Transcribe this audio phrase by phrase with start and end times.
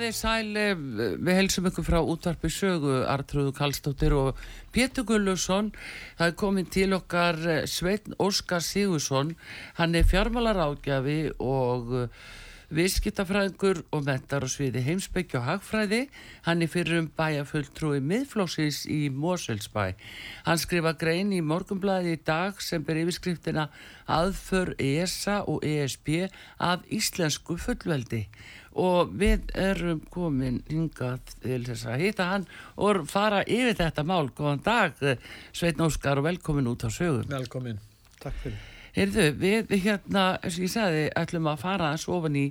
[0.00, 0.74] Komið þið sæl, eh,
[1.20, 4.38] við helsum ykkur frá útvarpi sögu, Artrúðu Kallstóttir og
[4.72, 5.74] Pétur Gullusson.
[6.16, 9.36] Það er komið til okkar eh, Sveitn Óskar Sigursson,
[9.76, 12.08] hann er fjármálar ágjafi og eh,
[12.72, 16.08] viðskiptafræðingur og mentar á sviði heimsbyggja og hagfræði.
[16.48, 19.98] Hann er fyrir um bæjafulltrúi miðflóksins í Moselsbæ.
[20.48, 23.68] Hann skrifa grein í morgumblæði í dag sem ber yfirskriftina
[24.08, 28.24] aðför ESA og ESB að íslensku fullveldi
[28.80, 32.48] og við erum komin hingað til þess að hýta hann
[32.80, 34.26] og fara yfir þetta mál.
[34.32, 34.98] Góðan dag,
[35.52, 37.28] Sveitn Óskar og velkomin út á sögum.
[37.30, 37.80] Velkomin,
[38.22, 38.60] takk fyrir.
[38.90, 42.46] Heyrðu, við hérna, eins og ég sagði, ætlum að fara að ofan í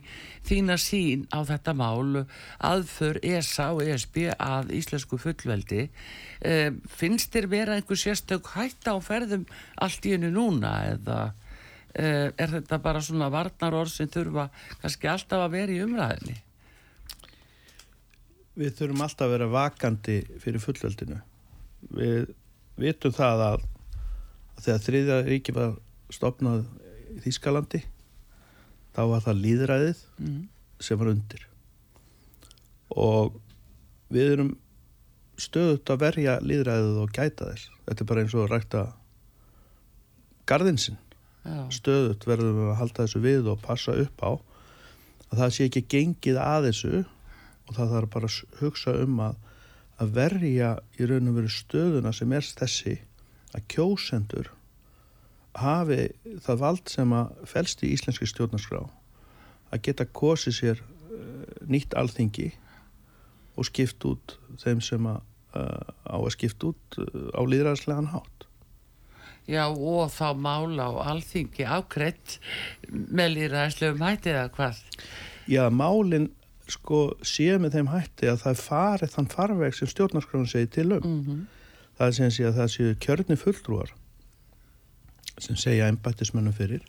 [0.47, 2.23] þína sín á þetta mál.
[2.63, 5.89] Aðför ESA og ESB að íslensku fullveldi.
[6.39, 6.55] E,
[6.95, 9.43] finnst þér vera einhver sérstök hætta á ferðum
[9.83, 11.19] allt í hennu núna eða
[11.95, 14.49] er þetta bara svona varnar orð sem þurfa
[14.81, 16.37] kannski alltaf að vera í umræðinni?
[18.59, 21.19] Við þurfum alltaf að vera vakandi fyrir fullveldinu.
[21.95, 22.31] Við
[22.79, 23.67] vitum það að,
[24.57, 25.77] að þegar þriðja ríki var
[26.13, 26.65] stopnað
[27.15, 27.83] í Þýskalandi
[28.95, 30.41] þá var það líðræðið mm.
[30.83, 31.45] sem var undir
[32.89, 33.37] og
[34.09, 34.55] við erum
[35.39, 37.69] stöðut að verja líðræðið og gæta þess.
[37.85, 38.81] Þetta er bara eins og að rækta
[40.49, 40.97] gardinsinn.
[41.73, 44.31] Stöðut verðum við að halda þessu við og passa upp á
[45.29, 46.93] að það sé ekki gengið að þessu
[47.69, 49.35] og það þarf bara að hugsa um að,
[50.01, 52.95] að verja í raun og veru stöðuna sem er þessi
[53.55, 54.51] að kjósendur
[55.59, 56.01] hafi
[56.45, 58.83] það vald sem að felst í íslenski stjórnarskrá
[59.69, 62.51] að geta kosið sér uh, nýtt alþingi
[63.59, 65.21] og skipt út þeim sem að,
[65.57, 68.48] uh, á að skipt út uh, á líðræðslegan hátt
[69.47, 72.37] Já og þá mála og alþingi ákreitt
[72.89, 74.83] með líðræðislegum hætti eða hvað?
[75.49, 76.29] Já málinn
[76.69, 81.01] sko sé með þeim hætti að það farið þann farveg sem stjórnarskráðun segi til um.
[81.01, 81.41] Mm -hmm.
[81.97, 83.93] Það sem sé að það séu kjörni fulltrúar
[85.39, 86.83] sem segja ennbættismönnum fyrir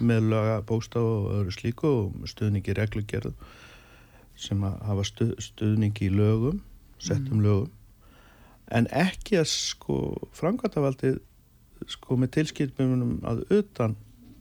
[0.00, 3.34] með laga bóstaf og öðru slíku og stuðningi reglugerð
[4.36, 6.60] sem að hafa stuð, stuðningi í lögum,
[6.98, 7.42] settum mm.
[7.42, 7.70] lögum
[8.74, 9.96] en ekki að sko
[10.36, 11.20] framkvæmtavaldið
[11.90, 13.96] sko með tilskipnum að utan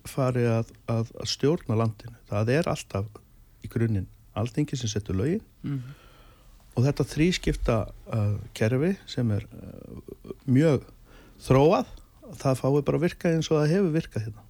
[0.06, 2.18] fari að, að, að stjórna landinu.
[2.30, 3.22] Það er alltaf
[3.66, 5.94] í grunninn alltingi sem setur lögin mm -hmm.
[6.76, 7.78] og þetta þrískipta
[8.14, 10.84] uh, kerfi sem er uh, mjög
[11.42, 11.86] þróað,
[12.42, 14.42] það fái bara virkað eins og það hefur virkað hérna.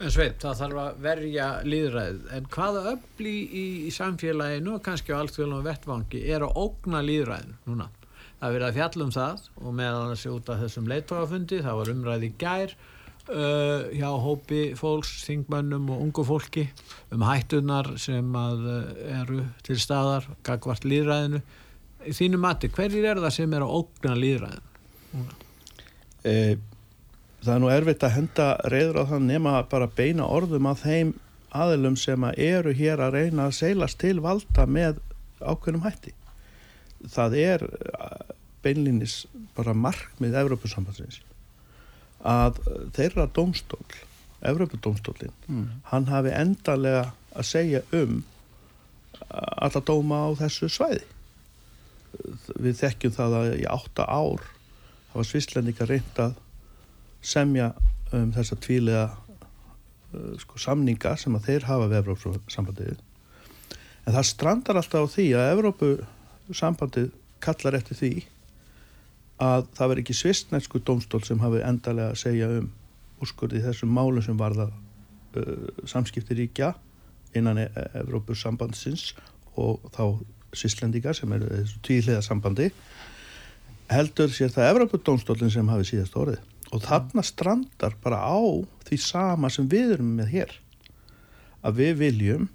[0.00, 5.12] En Sveit, það þarf að verja líðræð, en hvaða öfli í, í samfélaginu og kannski
[5.12, 7.90] á alltfjölum vettvangi er að ógna líðræðin núna?
[8.38, 11.92] Það verið að fjallum það og meðan það sé út af þessum leittóafundi það var
[11.94, 16.68] umræði gær uh, hjá hópi fólks, þingmönnum og ungu fólki
[17.14, 18.82] um hættunar sem að uh,
[19.20, 21.42] eru til staðar gagvart líðræðinu
[22.14, 25.32] þínu mati, hverjir er það sem er að ógna líðræðinu?
[26.28, 26.54] Eh,
[27.42, 31.12] það er nú erfitt að henda reyður á það nema bara beina orðum að þeim
[31.58, 35.00] aðilum sem að eru hér að reyna að seilast til valda með
[35.40, 36.14] ákveðnum hætti
[37.06, 39.22] það er uh, beinlinis
[39.56, 41.20] bara markmið Evrópusambansins
[42.26, 42.58] að
[42.96, 43.84] þeirra domstól
[44.48, 45.68] Evrópudómstólinn mm.
[45.90, 48.20] hann hafi endalega að segja um
[49.28, 51.02] alla dóma á þessu svæði
[52.58, 54.44] við þekkjum það að í átta ár
[55.12, 56.36] hafa svislendika reynd að
[57.22, 57.72] semja
[58.14, 62.94] um þessa tvílega uh, sko, samninga sem að þeir hafa við Evrópusambandið
[64.08, 65.90] en það strandar alltaf á því að Evrópu
[66.56, 67.12] sambandið
[67.44, 68.12] kallar eftir því
[69.42, 72.70] að það veri ekki svistnætsku domstól sem hafi endalega að segja um
[73.22, 76.72] úrskurði þessum málum sem varða uh, samskiptiríkja
[77.38, 77.68] innan e
[77.98, 79.12] Evrópus sambandsins
[79.58, 80.18] og þá
[80.56, 82.70] svislendingar sem er þessu tvíliða sambandi
[83.92, 86.40] heldur sér það Evrópudómstólinn sem hafi síðast orðið.
[86.76, 88.36] Og þarna strandar bara á
[88.88, 90.54] því sama sem við erum með hér
[91.64, 92.48] að við viljum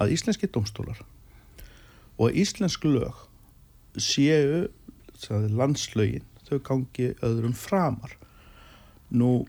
[0.00, 1.00] að íslenski domstólar
[2.16, 3.25] og íslensk lög
[4.02, 4.66] séu
[5.20, 8.14] sagði, landslögin, þau gangi öðrum framar.
[9.16, 9.46] Nú,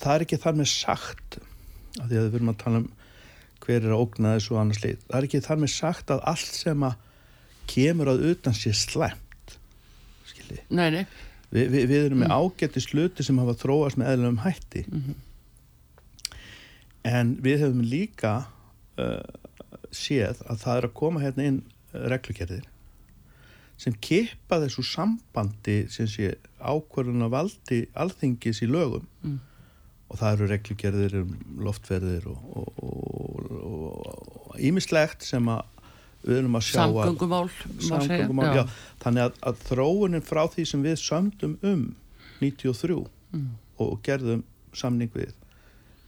[0.00, 1.38] það er ekki þar með sagt,
[2.00, 2.88] af því að við erum að tala um
[3.66, 6.58] hver er að ógna þessu annars leið, það er ekki þar með sagt að allt
[6.58, 6.98] sem að
[7.70, 9.56] kemur að utan sé slæmt,
[10.28, 10.60] skiljið.
[10.70, 11.06] nei, nei,
[11.46, 14.82] Vi, vi, við erum með ágætti sluti sem hafa þróast með eðlum hætti.
[17.06, 18.32] En við hefum líka
[18.98, 19.22] uh,
[19.94, 22.66] séð að það er að koma hérna inn uh, reglugerðir
[23.76, 26.30] sem kipa þessu sambandi sem sé
[26.60, 29.38] ákvörðun að valdi alþingis í lögum Mm.
[30.10, 31.30] og það eru reglugerðir um
[31.66, 32.26] loftverðir
[33.26, 35.64] og ímislegt sem að
[36.26, 37.48] við erum að sjá að samgöngumál
[37.86, 38.64] samgöngumál, já.
[39.02, 41.84] þannig að, að þróunin frá því sem við sömdum um
[42.40, 43.48] 93 Mm.
[43.82, 45.32] og gerðum samning við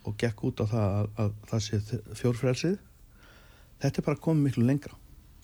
[0.06, 1.80] og gekk út á það að, að það sé
[2.20, 2.76] fjórfrelsið
[3.82, 4.94] þetta er bara komið miklu lengra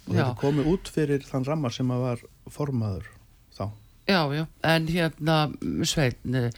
[0.06, 3.08] og þetta komið út fyrir þann rammar sem að var formaður
[3.56, 3.64] þá.
[4.04, 5.38] Já, já, en hérna,
[5.88, 6.50] Sveinn, eh,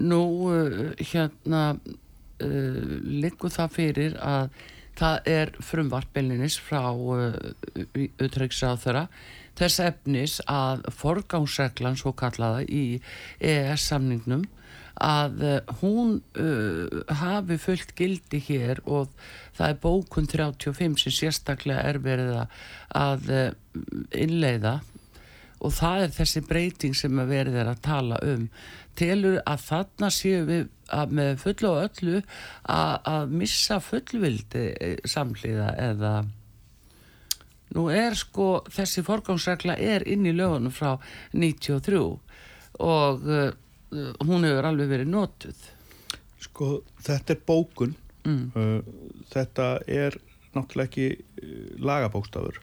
[0.00, 0.22] nú
[0.54, 4.48] eh, hérna uh, liggur það fyrir að
[4.96, 7.34] það er frumvartbelinis frá uh,
[8.22, 9.08] utryggsráþara
[9.58, 12.84] þess efnis að forgánsreglan svo kallaða í
[13.38, 14.46] EES-samningnum
[15.02, 19.10] að uh, hún uh, hafi fullt gildi hér og
[19.56, 22.34] það er bókun 35 sem sérstaklega er verið
[22.94, 23.50] að- uh,
[24.14, 24.80] innleiða.
[25.64, 28.48] Og það er þessi breyting sem að verið er að tala um.
[28.94, 34.98] Telur að þarna séu við að með fullu og öllu að, að missa fullvildi eh,
[35.08, 36.12] samhliða eða
[37.74, 40.92] nú er sko þessi forgangsregla er inn í lögunum frá
[41.32, 42.02] 93
[42.84, 43.24] og
[43.92, 45.64] hún hefur alveg verið notuð
[46.44, 46.70] sko
[47.04, 47.94] þetta er bókun
[48.26, 48.44] mm.
[48.54, 50.16] uh, þetta er
[50.54, 52.60] náttúrulega ekki uh, lagabókstafur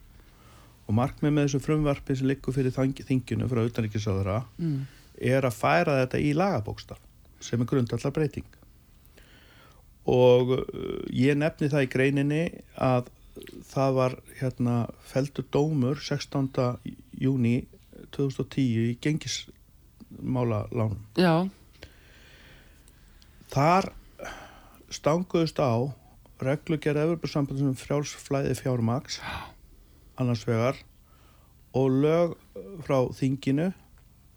[0.88, 4.88] og markmið með þessu frumvarpi sem liggur fyrir þinginu frá utanríkisáðara Mm.
[5.22, 7.00] er að færa þetta í lagabókstaf
[7.42, 8.48] sem er grundallar breyting
[10.10, 12.44] og uh, ég nefni það í greininni
[12.76, 13.12] að
[13.72, 14.76] það var hérna
[15.08, 16.50] feldur dómur 16.
[17.22, 17.62] júni
[18.12, 18.96] 2010 í
[20.20, 21.50] gengismála lánum Já,
[23.52, 23.92] Þar
[24.92, 25.92] stanguðust á
[26.42, 29.20] reglugerð Evropasambandum um frjálsflæði fjármaks
[30.20, 30.80] annars vegar
[31.76, 32.36] og lög
[32.86, 33.72] frá þinginu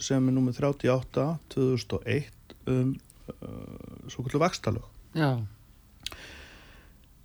[0.03, 2.95] sem er númið 38 2001 um
[3.31, 4.85] uh, svo kvöldu vakstalög.
[5.15, 5.39] já,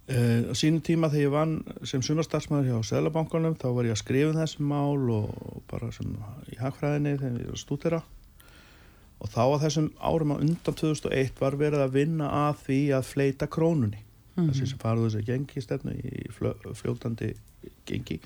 [0.09, 1.51] Uh, á sínum tíma þegar ég vann
[1.85, 6.15] sem sumarstarfsmæður hjá Sælabankanum þá var ég að skrifa um þessum mál og bara sem
[6.49, 7.99] í hagfræðinni þegar ég var að stúdera
[9.19, 13.07] og þá að þessum árum á undan 2001 var verið að vinna að því að
[13.09, 14.03] fleita krónunni.
[14.39, 17.33] Þessi sem farðu þessi gengistefnu í flö, fljótandi
[17.89, 18.19] gengi.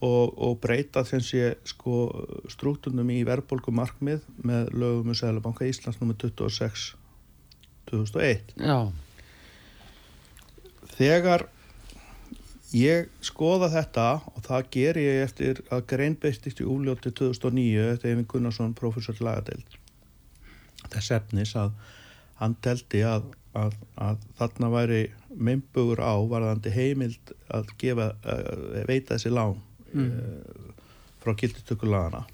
[0.00, 2.06] Og, og breyta þessi sko
[2.52, 6.16] strúktunum í verðbólgu markmið með lögum um Sælabanka Íslands nr.
[6.16, 6.94] 26
[7.86, 8.90] 2001 já,
[10.96, 11.46] þegar
[12.74, 18.30] ég skoða þetta og það ger ég eftir að greinbeistist í úljóti 2009 eftir Eyvind
[18.32, 19.78] Gunnarsson, professor lagadeild
[20.90, 21.74] þess efnis að
[22.40, 29.14] hann teldi að, að, að þarna væri meimbugur á varðandi heimild að gefa, uh, veita
[29.14, 29.58] þessi lán
[29.92, 30.10] mm.
[31.22, 32.24] frá gildistökulagana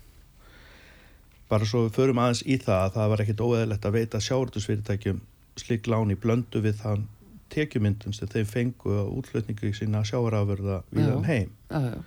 [1.53, 5.21] bara svo við förum aðeins í það að það var ekkit óeðlegt að veita sjáurtusfyrirtækjum
[5.61, 7.05] slik lán í blöndu við þann
[7.53, 11.53] tekjumyndun sem þeim fengu á útflutningu í sína sjáarafurða við um heim.
[11.71, 12.01] Já, já,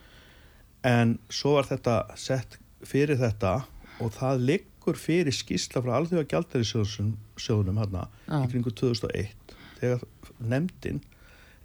[0.86, 3.58] en svo var þetta sett fyrir þetta
[4.04, 8.08] og það liggur fyrir skýrsla frá alþjóða gjaldærisjóðunum hérna
[8.44, 10.04] í kringu 2001 þegar
[10.40, 11.02] nefndin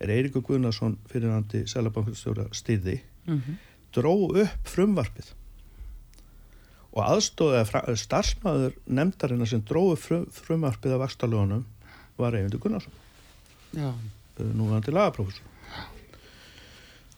[0.01, 3.59] er Eiríkur Guðnarsson fyrirhandi Sælabankastjóra stýði mhm,
[3.95, 5.35] dró upp frumvarpið.
[6.91, 11.67] Og aðstóðið starfsmæður nefndarinnar sem dró upp frum, frumvarpið af vakstalögunum
[12.19, 12.35] var
[13.75, 15.47] Eyvindur Gunnarsson já, núverandi lagaprófessor.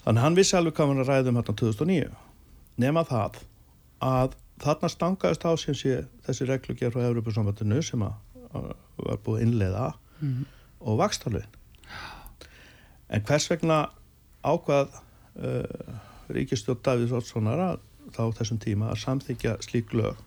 [0.02, 2.10] Þannig hann vissi alveg hvað hann var ræða um hérna 2009
[2.82, 3.38] nema það
[4.02, 10.44] að þarna stangaðist á sem sé þessi reglugjör frá Evropasambandinu sem var búið innleiða mhm,
[10.80, 11.60] og vakstalögin
[13.12, 13.78] en hvers vegna
[14.42, 14.90] ákvað
[15.38, 15.96] uh,
[16.32, 17.80] ríkistjórn Davíðs Oddssonar að
[18.12, 20.18] þá þessum tíma að samþykja slík lög?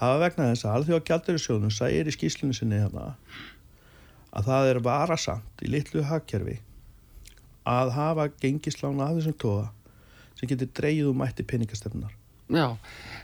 [0.00, 3.12] Það var vegna þess að alþjóða gjaldurisjóðnum sæir í skýslinu sinni hérna
[4.32, 6.58] að það er varasamt í litlu hagkerfi
[7.68, 9.68] að hafa gengislána af þessum tóða
[10.38, 12.16] sem getur dreigið um mætti peningastefnar
[12.52, 12.66] já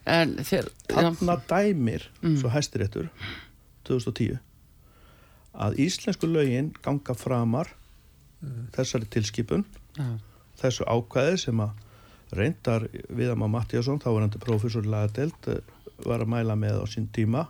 [0.08, 3.10] en þér þarna dæmir svo hæstiréttur
[3.88, 4.38] 2010
[5.58, 7.72] að íslensku lögin ganga framar
[8.76, 9.64] þessari tilskipun
[9.98, 10.08] já,
[10.60, 11.84] þessu ákvæði sem að
[12.38, 15.48] reyndar Viðam á Mattíasson, þá var til profesor lagadelt,
[16.04, 17.46] var að mæla með á sín tíma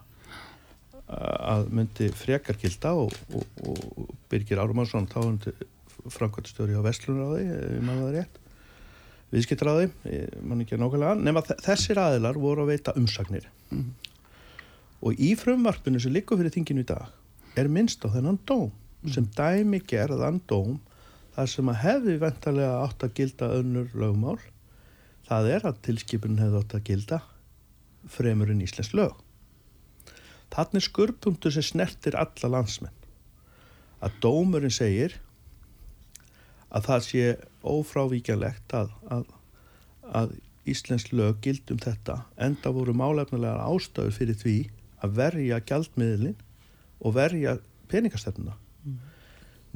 [1.09, 5.55] að myndi frekar gilda og, og, og Birgir Árumarsson til
[6.09, 8.45] framkvæmstjóri á Vestlunraði, ef maður það rétt
[9.33, 9.89] viðskiptráði,
[10.41, 13.89] mann ekki nákvæmlega nema þessir aðilar voru að veita umsagnir mm.
[15.05, 19.13] og í frumvarpinu sem likur fyrir þinginu í dag er minnst á þennan dóm mm.
[19.13, 20.79] sem dæmi gerðan dóm
[21.37, 24.39] þar sem að hefði ventarlega átt að gilda önnur lögmál
[25.29, 27.23] það er að tilskipunin hefði átt að gilda
[28.09, 29.17] fremur en íslensk lög
[30.55, 32.95] þannig skurpunktu sem snertir alla landsmenn
[34.05, 35.17] að dómurinn segir
[36.69, 37.25] að það sé
[37.67, 39.25] ófrávíkjanlegt að, að,
[40.21, 40.37] að
[40.69, 44.57] Íslensk lög gildum þetta enda voru málefnulegar ástöður fyrir því
[45.05, 46.37] að verja gjaldmiðlin
[46.99, 47.57] og verja
[47.89, 48.99] peningastefnuna mm.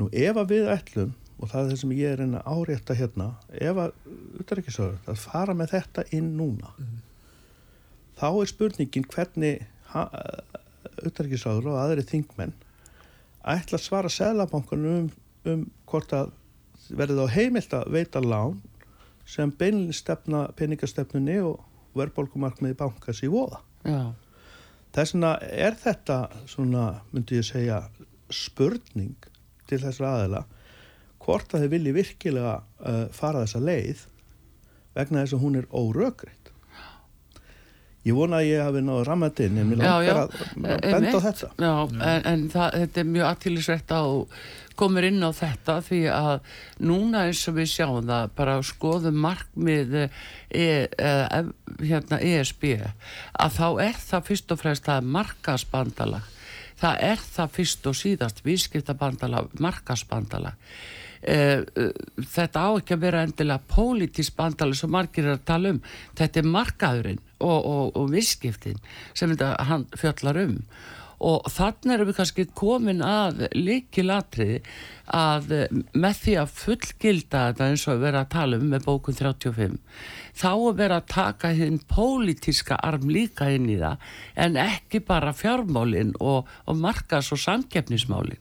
[0.01, 2.97] nú ef að við ætlum og það er það sem ég er einn að árétta
[2.99, 3.95] hérna ef að,
[5.09, 6.99] að fara með þetta inn núna mm.
[8.21, 9.65] þá er spurningin hvernig
[11.03, 12.55] auðverkisraður og aðri þingmenn
[13.43, 15.11] ætla að svara selabankunum um,
[15.51, 16.33] um hvort að
[16.93, 18.61] verði þá heimilt að veita lán
[19.29, 21.61] sem beinlega stefna peningastefnunni og
[21.99, 23.61] verðbólkumarkmiði bankas í voða.
[23.87, 24.13] Já.
[24.93, 26.17] Þess vegna er þetta
[26.51, 27.79] svona, myndi ég segja,
[28.33, 29.17] spurning
[29.69, 30.43] til þessar aðela
[31.23, 34.07] hvort að þið vilji virkilega uh, fara þessa leið
[34.97, 36.42] vegna þess að hún er órökriðt.
[38.03, 41.51] Ég vona að ég hafi náðu rammatinn en mér langar að benda á þetta.
[41.55, 44.03] Já, en, en það, þetta er mjög aðtílisvegt á
[44.79, 49.97] komur inn á þetta því að núna eins og við sjáum það bara skoðum markmið
[50.01, 50.07] e,
[50.57, 51.13] e,
[51.83, 56.31] hérna ESB að þá er það fyrst og fremst það markasbandalag
[56.83, 60.57] það er það fyrst og síðast vískiptabandalag, markasbandalag
[61.23, 61.89] e, e,
[62.35, 65.83] þetta á ekki að vera endilega pólitísk bandalag sem margir er að tala um.
[66.19, 68.81] Þetta er markaðurinn og, og, og vískiptin
[69.13, 70.59] sem þetta hann fjallar um
[71.23, 74.59] og þannig erum við kannski komin að líkilatriði
[75.15, 79.19] að eh, með því að fullgilda þetta eins og vera að tala um með bókun
[79.19, 79.79] 35
[80.43, 84.09] þá að vera að taka hinn pólitíska arm líka inn í það
[84.47, 88.41] en ekki bara fjármálinn og, og markas og samkeppnismálinn.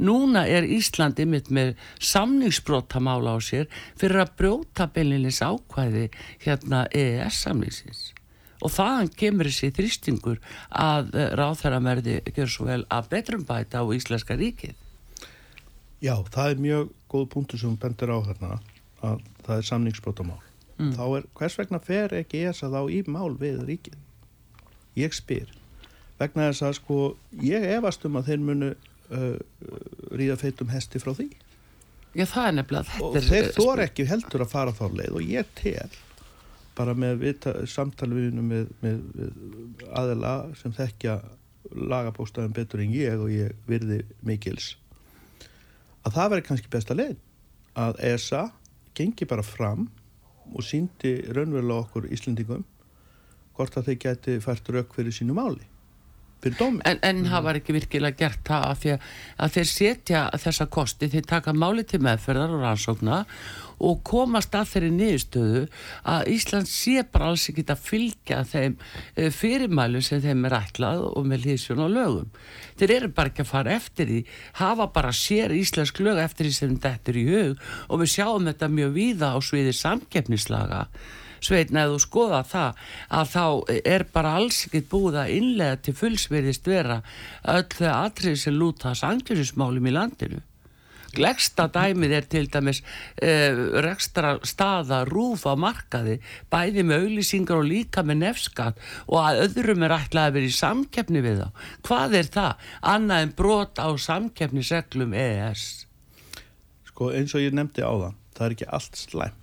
[0.00, 3.66] Núna er Íslandi mitt með samningsbrótamála á sér
[4.00, 6.06] fyrir að brjóta beilinins ákvæði
[6.40, 8.08] hérna EES samningsins
[8.60, 10.40] og þaðan kemur þessi þrýstingur
[10.70, 14.76] að eh, ráþæramerði gjör svo vel að betrum bæta á Íslenska ríkið.
[16.00, 18.52] Já, það er mjög góð punktur sem bendur á þarna
[19.04, 20.40] að það er samningsbrotamál.
[20.80, 20.92] Mm.
[20.96, 23.98] Þá er, hvers vegna fer ekki ég að þá í mál við ríkið?
[25.00, 25.50] Ég spyr.
[26.20, 26.98] Vegna þess að sko,
[27.44, 29.36] ég efast um að þeir munu uh,
[30.16, 31.30] ríða feitum hesti frá því.
[32.16, 33.00] Já, það er nefnilega.
[33.06, 35.90] Og þeir þor ekki heldur að fara þá leið og ég tel
[36.78, 37.24] bara með
[37.68, 41.18] samtalviðinu með, með, með aðela sem þekkja
[41.70, 44.74] lagabóstaðin betur en ég og ég virði mikils.
[46.06, 47.16] Að það veri kannski besta leið
[47.78, 48.44] að ESA
[48.96, 49.88] gengi bara fram
[50.50, 52.64] og síndi raunverulega okkur Íslandingum
[53.56, 55.69] hvort að þeir geti fært rauk fyrir sínu máli
[56.44, 56.82] fyrir dómi.
[56.88, 59.08] En, en það var ekki virkilega gert það að,
[59.40, 63.24] að þeir setja þessa kosti, þeir taka máli til meðferðar og rannsókna
[63.80, 65.62] og komast að þeirri niðurstöðu
[66.12, 71.06] að Ísland sé bara alls ekki að fylgja þeim eh, fyrirmælu sem þeim er ætlað
[71.08, 72.34] og með hlýðsjón og lögum.
[72.80, 74.20] Þeir eru bara ekki að fara eftir því,
[74.60, 78.52] hafa bara sér íslensk lög eftir því sem þetta er í hug og við sjáum
[78.52, 80.84] þetta mjög víða á sviði samkeppnislaga
[81.44, 82.84] sveitna eða skoða það
[83.20, 83.46] að þá
[83.94, 87.00] er bara alls ekkit búið að innlega til fullsverðist vera
[87.56, 90.44] öll þau atrið sem lúta sangjurinsmálum í landinu
[91.10, 96.20] Glegsta dæmið er til dæmis uh, rekstra staða rúf á markaði
[96.52, 98.78] bæði með auðlýsingar og líka með nefskat
[99.08, 101.66] og að öðrum er ætlað að vera í samkeppni við þá.
[101.88, 102.70] Hvað er það?
[102.94, 105.66] Annað en brot á samkeppniseglum EES?
[106.92, 109.39] Sko eins og ég nefndi á það, það er ekki allt slæmt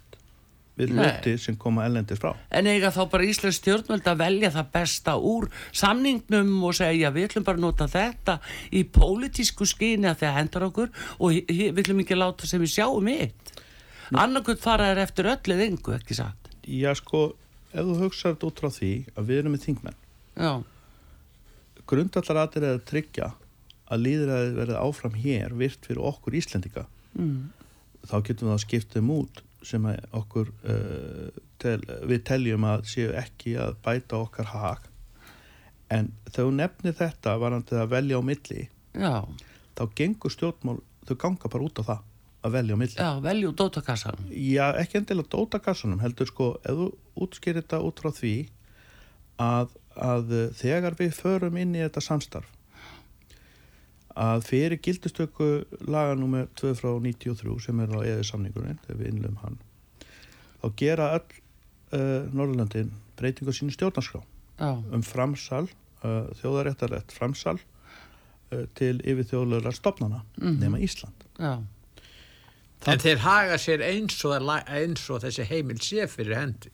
[0.77, 2.33] við hluti sem koma ellendir frá.
[2.53, 7.31] En eiga þá bara Íslands stjórnvöld að velja það besta úr samningnum og segja við
[7.31, 8.37] ætlum bara nota þetta
[8.69, 13.09] í pólitísku skyni að það hendur okkur og við ætlum ekki láta sem við sjáum
[13.13, 13.53] eitt.
[14.13, 16.53] Annarkvöld fara er eftir öll eða yngu, ekki satt?
[16.67, 17.31] Já sko,
[17.73, 19.99] ef þú hugsaður út frá því að við erum með þingmenn.
[20.37, 20.53] Já.
[21.87, 23.33] Grundallar aðeins er að tryggja
[23.87, 26.85] að líðræði verði áfram hér virt fyrir okkur Íslendika.
[27.17, 27.49] Mm.
[28.07, 29.85] Þá getum við að skipta um út sem
[30.15, 31.29] okkur uh,
[31.61, 34.89] tel, við teljum að séu ekki að bæta okkar hag
[35.93, 39.23] en þau nefnir þetta varandi að velja á milli Já.
[39.77, 42.05] þá gengur stjórnmál þau ganga bara út á það
[42.47, 42.97] að velja á milli.
[42.99, 44.27] Já, velju dótakassan.
[44.31, 46.89] Já, ekki endilega dótakassunum, heldur sko, ef þú
[47.25, 48.35] útskýrir þetta út frá því
[49.41, 52.53] að, að þegar við förum inn í þetta samstarf
[54.17, 55.49] að fyrir gildistöku
[55.85, 59.59] laganúmer 2 frá 93 sem er á eða samningurinn, þegar við innlum hann
[60.61, 61.27] þá gera öll
[61.93, 64.23] uh, Norðurlandin breytingu sínu stjórnarskrá
[64.57, 65.67] Já, um framsal,
[66.01, 71.27] uh, þjóðaréttarlegt framsal uh, til yfir þjóðlega stopnana nema Ísland.
[71.37, 71.59] já,
[72.85, 74.35] En þeir haga sér eins og,
[74.69, 76.69] eins og þessi heimil sé fyrir hendi.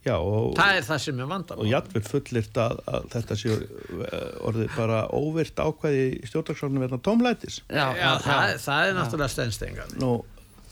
[0.00, 1.60] Já, og, Það er það sem er vandamál.
[1.60, 7.02] og jafnvel fullirt að, að þetta sé uh, orðið bara óvirt ákvæði í stjórnarskránum verðan
[7.04, 7.58] tómlætis.
[7.68, 9.90] já, Já, já, það, það er náttúrulega stennstengar.
[10.00, 10.10] Nú,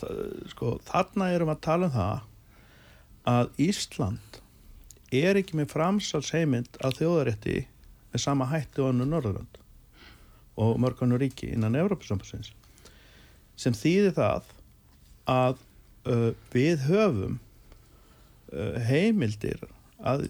[0.01, 0.23] það,
[0.55, 2.25] sko, þarna erum að tala um það
[3.29, 4.39] að Ísland
[5.13, 7.57] er ekki með framsalsheimind að þjóðarétti
[8.15, 9.61] með sama hætti og annu Norðurland
[10.59, 12.55] og mörganu ríki innan Európa-sambassins
[13.61, 14.49] sem þýðir það
[15.29, 15.61] að
[16.09, 17.37] uh, við höfum
[18.89, 19.61] heimildir
[19.99, 20.29] að,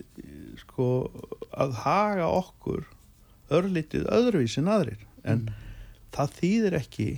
[0.63, 0.89] sko,
[1.53, 2.87] að haga okkur
[3.55, 5.03] örlítið öðruvísi en aðrir.
[5.25, 5.49] En
[6.15, 7.09] það þýðir ekki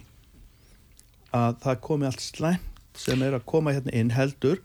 [1.36, 4.58] að það komi allt slæmt sem er að koma hérna inn heldur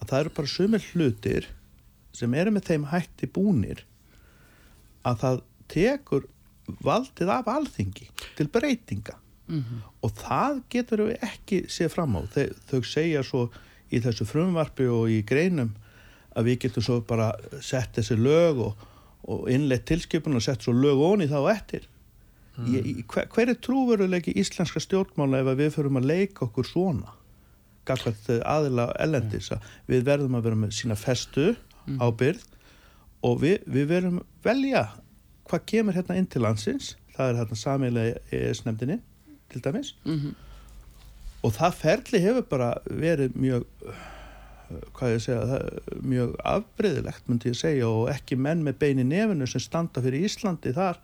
[0.00, 1.48] að það eru bara sumir hlutir
[2.14, 3.82] sem eru með þeim hætti búnir
[5.08, 6.28] að það tekur
[6.86, 8.08] valdið af alþingi
[8.38, 9.16] til breytinga.
[10.02, 12.20] Og það getur við ekki séð fram á.
[12.30, 13.42] Þau, þau segja svo
[13.92, 15.74] í þessu frumvarpi og í greinum
[16.36, 18.84] að við getum svo bara sett þessi lög og,
[19.28, 21.88] og innleitt tilskipun og sett svo lög onni þá eftir.
[22.68, 27.14] Ég, ég- hver, hver er trúveruleiki íslenska stjórnmála ef við förum að leika okkur svona
[27.88, 31.54] gagvart aðila ellendis að við verðum að vera með sína festu
[31.98, 32.44] ábyrð
[33.26, 34.84] og við, við verum velja
[35.50, 36.92] hvað kemur hérna inn til landsins.
[37.16, 39.00] Það er hérna samilega ES-nefndinni
[39.52, 39.94] til dæmis.
[40.04, 40.34] Mhm.
[41.42, 43.64] og það ferli hefur bara verið mjög
[44.96, 45.58] hvað ég segja,
[46.02, 50.26] mjög afbreyðilegt myndi ég segja og ekki menn með bein í nefinu sem standa fyrir
[50.28, 51.00] Íslandi þar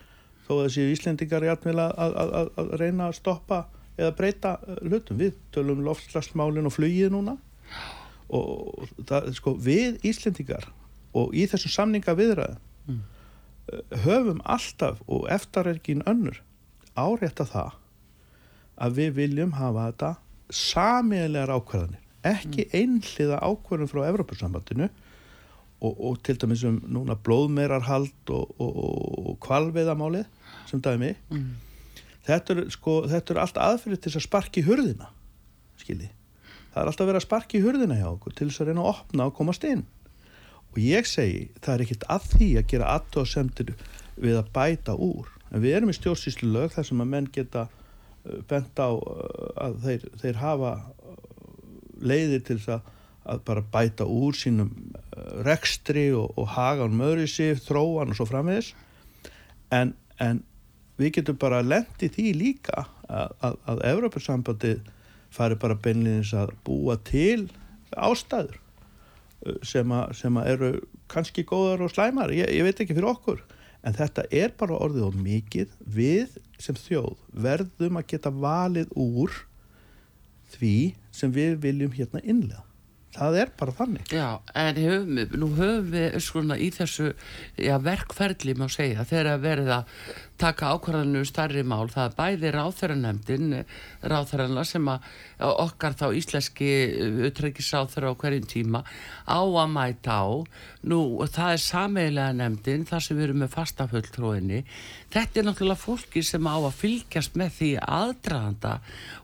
[0.47, 3.63] þó að séu Íslendingar játmjöl að, að, að, að reyna að stoppa
[3.99, 7.37] eða breyta uh, hlutum við tölum loftslagsmálin og flugið núna
[8.29, 10.69] og það, sko, við Íslendingar
[11.17, 13.03] og í þessum samninga viðræðum Mm.
[14.05, 16.39] höfum alltaf og eftirreikin önnur
[16.97, 17.75] árétta það
[18.81, 20.11] að við viljum hafa þetta
[20.49, 24.89] samiðlegar ákvarðanir ekki einhliða ákvarðan frá Evrópussambandinu
[25.81, 28.81] og, og til dæmis um núna blóðmeirarhald og, og,
[29.31, 30.27] og kvalveiðamálið
[30.69, 31.15] sem dæmi.
[31.31, 31.53] Mm.
[32.27, 35.13] þetta er, sko, þetta er allt aðfyrir til að sparki hurðina
[35.79, 36.11] skilji.
[36.73, 39.29] Það er alltaf verið að sparki hurðina hjá okkur til þess að reyna að opna
[39.31, 39.87] og komast inn.
[40.69, 43.75] Og ég segi, það er ekkert að því að gera aðtóðsendir
[44.19, 45.31] við að bæta úr.
[45.49, 49.49] En við erum í stjórnsýslu lög þar sem að menn geta uh, bent á uh,
[49.65, 50.73] að þeir, þeir hafa
[52.01, 52.93] leiðir til þess að,
[53.29, 58.29] að bara bæta úr sínum uh, rekstri og, og hagan möðri sig, þróan og svo
[58.29, 58.73] framvegis.
[59.75, 60.43] En, en
[61.01, 64.81] við getum bara lendi því líka að, að, að Evropasambandið
[65.35, 67.49] fari bara beinlinnins að búa til
[67.97, 70.73] ástæður uh, sem, að, sem eru
[71.09, 73.45] kannski góðar og slæmar, ég, ég veit ekki fyrir okkur
[73.87, 75.75] en þetta er bara orðið og mikið.
[75.87, 79.35] Við sem þjóð verðum að geta valið úr
[80.55, 80.77] því
[81.19, 82.65] sem við viljum hérna innlega
[83.19, 84.11] það er bara þannig.
[84.15, 87.09] Já, en höfum, við- nú höfum við svona í þessu
[87.59, 89.87] já, verkferli má segja þegar að
[90.39, 93.57] taka ákvarðanu starri mál, það er bæði ráþæranemdin,
[94.03, 95.09] ráþæranla sem að
[95.49, 96.71] okkar þá íslenski
[97.29, 98.85] utreikisráþæra á hverjum tíma
[99.27, 100.29] á að mæta á.
[100.89, 104.63] Nú það er sameigilega nefndin þar sem við erum með fastafulltróinni
[105.13, 108.73] þetta er náttúrulega fólki sem á að fylgjast með því aðdraðanda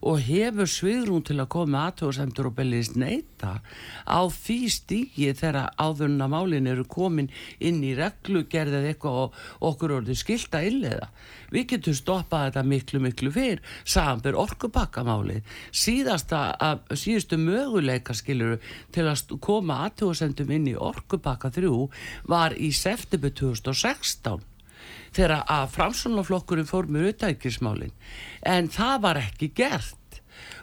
[0.09, 3.59] og hefur svigrún til að koma aðtöðsendur og bellist neyta
[4.09, 7.29] á því stígi þegar áðurna málin eru komin
[7.61, 11.04] inn í reglugerð eða eitthvað og okkur orðið skilta illeða.
[11.55, 15.41] Við getum stoppað þetta miklu, miklu fyrr, samanbyr orkupakkamáli.
[15.75, 18.59] Síðustu möguleika skiluru
[18.95, 21.71] til að koma aðtöðsendum inn í orkupakka 3
[22.31, 24.43] var í september 2016
[25.15, 27.95] þegar að framsónaflokkurinn fór með auðtækismálin
[28.51, 29.97] en það var ekki gert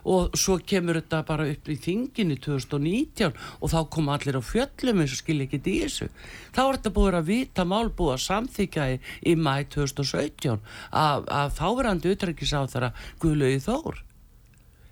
[0.08, 5.02] og svo kemur þetta bara upp í þinginu 2019 og þá kom allir á fjöllum
[5.04, 6.10] eins og skilja ekki í þessu.
[6.56, 9.00] Þá er þetta búið að vita mál búið að samþykja í,
[9.32, 10.60] í mæ 2017
[10.92, 14.06] að, að þáverandi utrækisáþara Guðlaugi Þór.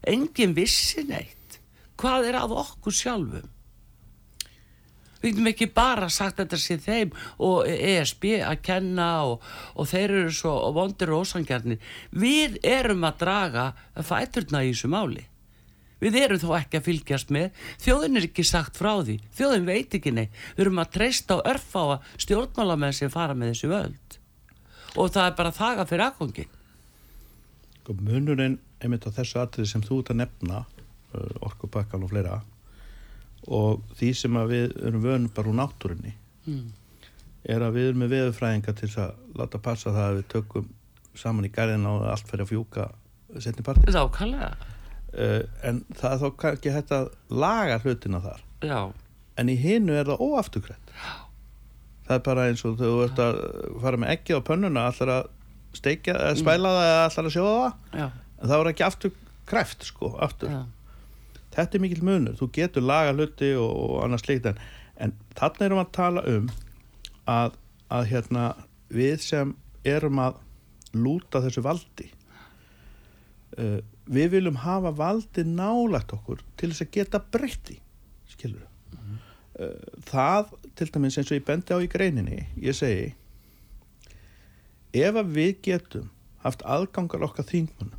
[0.10, 1.60] Engin vissi neitt.
[2.00, 3.50] Hvað er að okkur sjálfum
[5.22, 9.90] við getum ekki bara sagt að þetta sé þeim og ESB að kenna og, og
[9.92, 15.26] þeir eru svo vondir og ósangjarnir við erum að draga fæturna í þessu máli.
[16.00, 17.50] Við erum þó ekki að fylgjast með,
[17.84, 21.48] þjóðin er ekki sagt frá því, þjóðin veit ekki neitt, við erum að treysta á
[21.52, 24.16] örfáa stjórnmálamenn sem fara með þessu völd.
[24.96, 26.56] Og það er bara þaga fyrir aðgóngin.
[27.82, 32.40] Sko, munurinn einmitt á þessu atriði sem þú ert að nefna, uh, orkupakkan og fleira,
[33.48, 36.14] og því sem við erum vönum bara úr náttúrunni,
[36.48, 36.72] Mm.
[37.46, 40.70] er að við erum með veðurfræðinga til að láta passa það að við tökum
[41.16, 42.90] saman í garðina og allt fyrir að fjúka
[43.40, 43.64] setni.
[43.64, 44.54] Nákvæmlega,
[45.10, 48.42] Uh, en það er þá ekki hægt að laga hlutina þar.
[48.62, 48.92] já,
[49.38, 50.92] En í hinu er það óafturkrætt.
[52.06, 53.40] Það er bara eins og þegar þú ert að
[53.82, 55.30] fara með ekki á pönnuna, allar að
[55.74, 57.74] steikja, eða spæla það eða allar að sjóða það.
[58.04, 59.12] já, En það er ekki aftur
[59.50, 60.50] kræft, sko, aftur.
[60.50, 60.66] já,
[61.56, 62.36] Þetta er mikill munur.
[62.38, 64.60] Þú getur laga hluti og, og annars slikt en,
[65.02, 66.52] en þarna erum við að tala um
[67.30, 67.58] að,
[67.90, 68.46] að hérna
[68.94, 69.56] við sem
[69.88, 70.40] erum að
[70.98, 72.10] lúta þessu valdi
[73.60, 77.78] uh, við viljum hafa valdi nálægt okkur til þess að geta breytti
[78.30, 79.76] skilur uh,
[80.10, 83.14] það til dæmis eins og ég bendi á í greininni ég segi
[84.98, 86.10] ef að við getum
[86.44, 87.99] haft aðgangar okkar þingmunum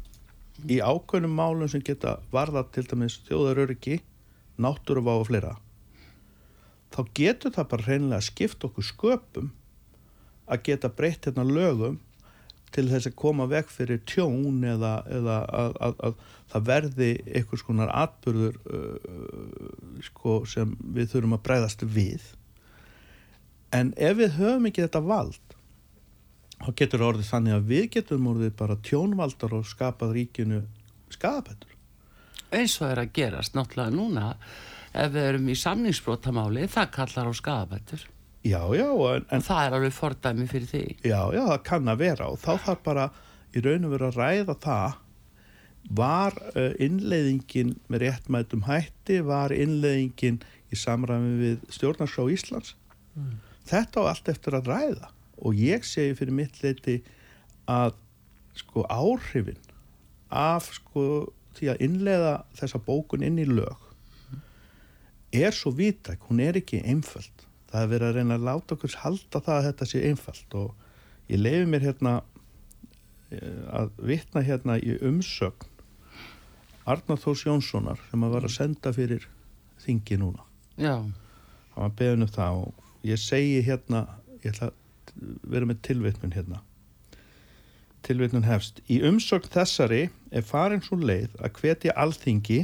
[0.69, 4.01] í ákveðnum málum sem geta varða til dæmis þjóðaröryggi
[4.61, 5.57] náttúruvá og fleira
[6.91, 9.51] þá getur það bara reynilega skipt okkur sköpum
[10.51, 12.01] að geta breytt hérna lögum
[12.75, 16.19] til þess að koma veg fyrir tjón eða, eða að, að, að
[16.53, 22.29] það verði einhvers konar atbyrður uh, sko, sem við þurfum að breyðast við.
[23.75, 25.57] En ef við höfum ekki þetta vald
[26.61, 30.63] þá getur orðið þannig að við getum orðið bara tjónvaldar og skapað ríkinu
[31.11, 31.77] skadabætur
[32.51, 34.31] eins og er að gerast náttúrulega núna
[34.91, 38.09] ef við erum í samningsbrótamáli, það kallar á skadabættur
[38.43, 40.83] já, já, en, en það er alveg fordæmi fyrir því.
[41.05, 43.07] Já, já, það kann að vera og þá þarf bara
[43.51, 44.99] í raun og veru að ræða það.
[46.01, 52.75] Var uh, innleiðingin með réttmætum hætti, var innleiðingin í samræmi við stjórnarskrá Íslands.
[53.69, 57.01] Þetta á allt eftir að ræða og ég segi fyrir mitt leiti
[57.71, 57.95] að
[58.59, 59.61] sko áhrifin
[60.31, 61.05] af sko
[61.57, 63.91] því að innleiða þessa bókun inn í lög
[65.33, 67.47] er svo vítæk, hún er ekki einföld.
[67.71, 71.31] Það er verið að reyna að láta okkur halda það að þetta sé einfalt og
[71.31, 72.15] ég leifi mér hérna
[73.31, 75.69] eh, að vitna hérna í umsögn
[76.91, 79.29] Arnar Þórs Jónssonar sem að var að senda fyrir
[79.85, 80.43] þingi núna.
[80.81, 84.03] Já, hann var beðin um það og ég segi hérna
[84.41, 84.80] ég ætla að
[85.43, 86.63] vera með tilvitnun hérna.
[88.07, 88.81] Tilvitnun hefst.
[88.89, 92.63] Í umsögn þessari er farin svo leið að hvetja alþingi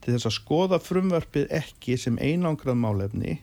[0.00, 3.38] til þess að skoða frumvarpið ekki sem einangrað málefni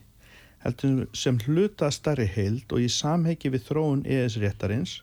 [0.64, 4.98] heldur sem hluta starri heild og í samheiki við þróun ES-réttarins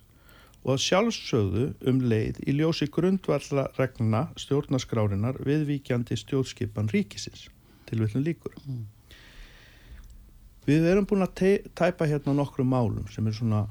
[0.66, 7.48] og að sjálfsögðu um leið í ljósi grundvalla regluna stjórnaskrárinar viðvíkjandi stjórnskipan ríkisins.
[7.86, 8.58] Tilvitnun líkur
[10.66, 13.66] Við erum búin að tæpa hérna nokkrum málum sem er svona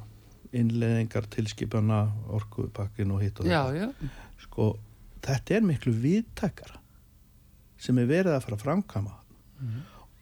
[0.54, 3.74] innleðingar, tilskipana, orkupakkin og hitt og þetta.
[3.74, 4.10] já,
[4.44, 4.68] Sko,
[5.24, 6.78] þetta er miklu viðtækara
[7.84, 9.16] sem er verið að fara að framkama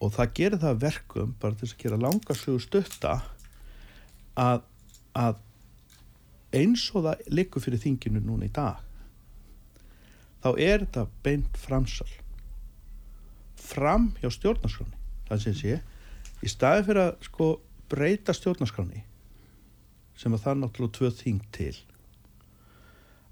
[0.03, 3.13] og það gerir það að verkum bara þess að gera langarsögu stutta
[4.37, 4.63] að,
[5.15, 5.37] að
[6.53, 8.81] eins og það liggur fyrir þinginu núna í dag
[10.43, 12.09] þá er þetta beint framsal.
[13.63, 15.77] Fram hjá stjórnarskráni það sem sé
[16.43, 17.49] í staði fyrir að sko
[17.93, 19.05] breyta stjórnarskráni
[20.19, 21.75] sem að það er náttúrulega tvö þing til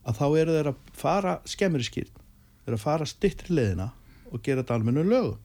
[0.08, 2.20] að þá eru þeir að fara skemmri skýrt
[2.64, 3.90] þeir að fara stittri leðina
[4.30, 5.38] og gera þetta almennu lögum.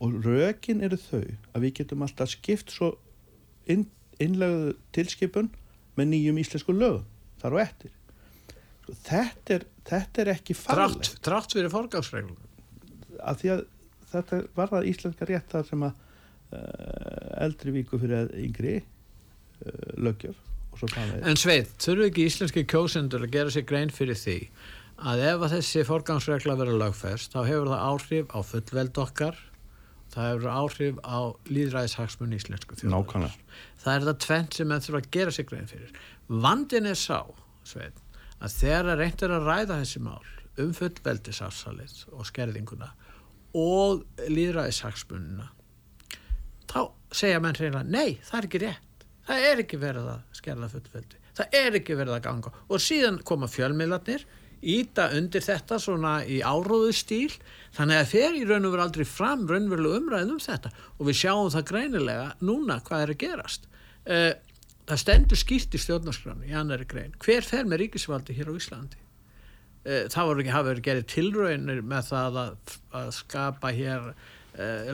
[0.00, 2.92] Og rökin eru þau að við getum alltaf skipt svo
[3.68, 3.88] inn,
[4.22, 5.50] innlegðu tilskipun
[5.98, 7.08] með nýjum íslensku lögum
[7.42, 7.92] þar og eftir.
[8.86, 12.38] Svo þetta er, þetta er ekki farlegt Trátt, fyrir forgáðsreglum.
[13.20, 13.64] að því að
[14.12, 16.06] þetta var það íslenska rétt þar sem að
[16.50, 20.38] eldri viku fyrir yngri uh, lögjöf
[20.70, 24.38] og svo framvegis En Sveit, þurfu ekki íslenski kjósendur að gera sér grein fyrir því
[25.00, 29.38] að ef að þessi forgangsregla verður lögfest þá hefur það áhrif á fullveld okkar
[30.10, 32.96] það hefur áhrif á líðræðishagsmun íslensku þjóðar.
[32.96, 33.58] Nákvæmlega.
[33.80, 36.00] Það er það tvent sem menn þurfa að gera sér grein fyrir.
[36.26, 37.20] Vandin er sá,
[37.66, 38.02] Sveit,
[38.42, 40.26] að þegar reyndir að ræða þessi mál
[40.60, 42.90] um fullveldisafsalið og skerðinguna
[43.56, 45.46] og líðræðishagsmununa
[46.70, 46.80] þá
[47.20, 49.06] segja menn reyna, nei, það er ekki rétt.
[49.30, 51.18] Það er ekki verið að skerða fullveldi.
[51.38, 52.52] Það er ekki verið að ganga.
[52.68, 54.24] Og síðan koma fjölmiðlarnir
[54.60, 57.32] íta undir þetta svona í áróðu stíl.
[57.76, 60.72] Þannig að fer í raun og veru aldrei fram raunverulega umræðum um þetta.
[60.98, 63.68] Og við sjáum það greinilega núna hvað er að gerast.
[64.08, 64.32] Uh,
[64.90, 67.14] það stendur skýrt í stjórnarskránu í annari grein.
[67.22, 68.98] Hver fer með ríkisvaldi hér á Íslandi?
[69.80, 74.10] E, það voru ekki hafa verið gerið tilraunir með það að, að skapa hér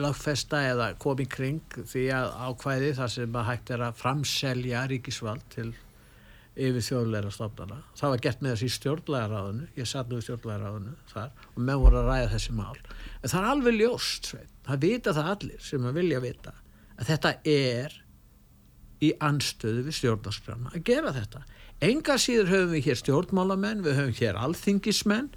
[0.03, 5.45] lagfesta eða komi kring því að ákvæði þar sem að hægt er að framselja ríkisvald
[5.53, 5.71] til
[6.57, 7.81] yfir þjóðleira stofnana.
[7.97, 11.99] Það var gert með þessi stjórnlegaráðinu, ég satt nú í stjórnlegaráðinu þar og menn voru
[11.99, 12.79] að ræða þessi mál.
[13.21, 14.53] En það er alveg ljóst, sveit.
[14.65, 16.53] það vita það allir sem að vilja vita
[16.97, 17.99] að þetta er
[19.05, 21.43] í anstöðu við stjórnarskrána að gera þetta.
[21.87, 25.29] Enga síður höfum við hér stjórnmálamenn, við höfum hér alþingismenn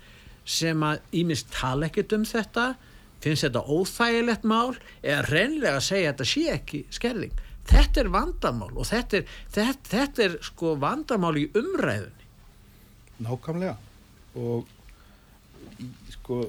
[0.48, 2.72] sem að ímist tala ekkert um þetta,
[3.20, 7.44] finnst þetta óþægilegt mál eða reynlega að segja að þetta sé ekki skerðing.
[7.70, 12.28] Þetta er vandamál og þetta er, þetta, þetta er sko vandamál í umræðunni.
[13.20, 13.76] Nákvæmlega
[14.40, 14.66] og
[16.14, 16.40] sko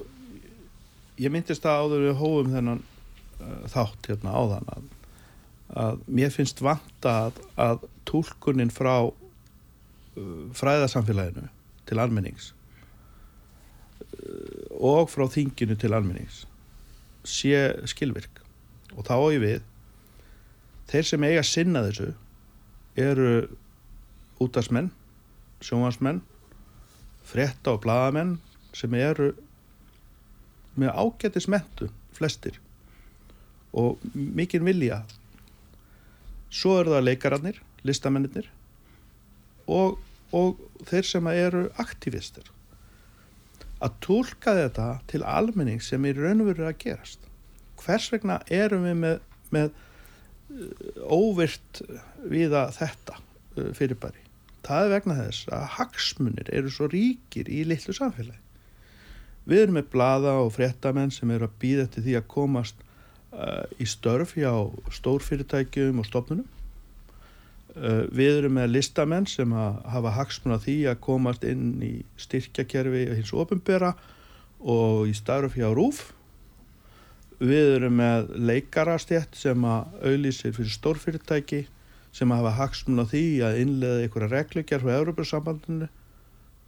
[1.20, 4.90] ég myndist að áður við hófum þennan uh, þátt hérna áðan að
[5.72, 9.12] að mér finnst vanta að, að tólkunin frá uh,
[10.56, 11.48] fræðasamfélaginu
[11.88, 12.50] til almennings
[14.12, 16.42] uh, og frá þinginu til almennings
[17.28, 17.58] sé
[17.90, 18.42] skilvirk.
[18.96, 19.60] Og þá á ég við
[20.92, 22.10] þeir sem eiga að sinna þessu
[23.00, 23.30] eru
[24.42, 24.90] útdagsmenn
[25.64, 26.20] sjónvarsmenn
[27.26, 28.36] frétta og bladamenn
[28.76, 29.30] sem eru
[30.76, 32.58] með ágættismentu flestir
[33.72, 35.02] og mikinn vilja.
[36.52, 38.50] Svo eru það leikararnir, listamennir
[39.70, 40.00] og,
[40.36, 42.50] og þeir sem eru aktivistir
[43.82, 47.26] að tólka þetta til almenning sem er raunveru að gerast.
[47.82, 49.16] Hvers vegna erum við með,
[49.54, 51.82] með uh, óvirt
[52.30, 54.22] viða þetta uh, fyrirbæri?
[54.62, 58.38] Það er vegna þess að hagsmunir eru svo ríkir í litlu samfélagi.
[59.50, 62.84] Við erum með blada og fréttamenn sem eru að býða til því að komast
[63.34, 64.52] uh, í störf hjá
[64.94, 66.46] stórfyrirtækjum og stofnunum.
[67.72, 73.06] Uh, við erum með listamenn sem hafa hagsmun að því að komast inn í styrkjakerfi
[73.14, 73.94] hins ofinbera
[74.60, 76.10] og í starf hjá rúf.
[77.42, 81.64] Við erum með leikarastjætt sem að auðlýsir fyrir stórfyrirtæki
[82.12, 85.88] sem að hafa hagsmun að því að innlega einhverja reglugjær frá Európa-sambandinu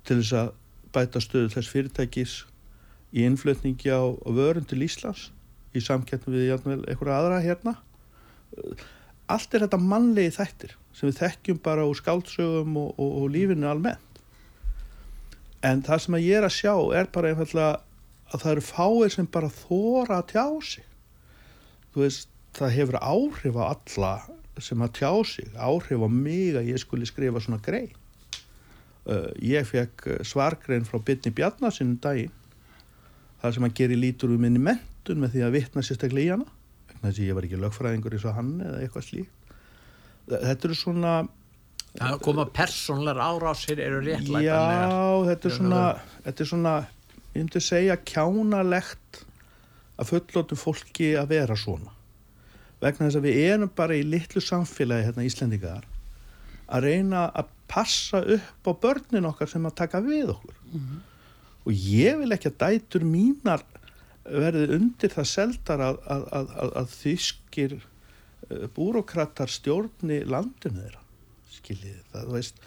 [0.08, 0.50] til þess að
[0.94, 2.34] bæta stöðu þess fyrirtækis
[3.14, 5.28] í innflutningi á, á vörun til Íslands
[5.74, 7.76] í samkettnum við einhverja aðra hérna
[9.30, 13.66] allt er þetta mannlegi þættir sem við þekkjum bara úr skáldsögum og, og, og lífinu
[13.70, 14.20] almennt.
[15.64, 17.80] En það sem ég er að sjá er bara einfallega
[18.30, 20.86] að það eru fáir sem bara þóra að tjá sig.
[21.94, 24.14] Þú veist, það hefur áhrif á alla
[24.62, 27.92] sem að tjá sig áhrif á mig að ég skuli skrifa svona grein.
[29.04, 32.32] Uh, ég fekk svargrein frá Bytni Bjarnarsinnum daginn
[33.42, 36.32] þar sem að gera lítur um minni menn menntun með því að vitna sérstaklega í
[36.32, 36.46] hana
[37.04, 39.56] vegna þess að ég var ekki lögfræðingur eins og hann eða eitthvað slíkt.
[40.30, 41.14] Þetta eru svona
[41.94, 45.82] Það koma persónlar árásir eru réttlætanlegar Já, þetta er svona
[46.24, 46.72] þetta er svona,
[47.28, 49.20] ég myndi segja kjánalegt
[49.94, 51.92] að fullótu fólki að vera svona.
[52.82, 55.86] Vegna þess að við erum bara í litlu samfélagi hérna Íslendingar
[56.66, 60.56] að reyna að passa upp á börnin okkar sem að taka við okkur.
[60.72, 61.00] Mm -hmm.
[61.64, 63.62] og ég vil ekki að dætur mínar
[64.24, 71.02] verði undir það seldar að, að, að, að þýskir eh, búrokratar stjórni landinu þeirra.
[71.54, 72.64] Skiljið það, veist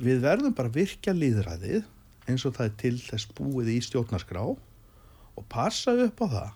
[0.00, 1.84] við verðum bara virkja líðræðið
[2.30, 6.50] eins og það er til þess búið í stjórnarskrá og passa upp á það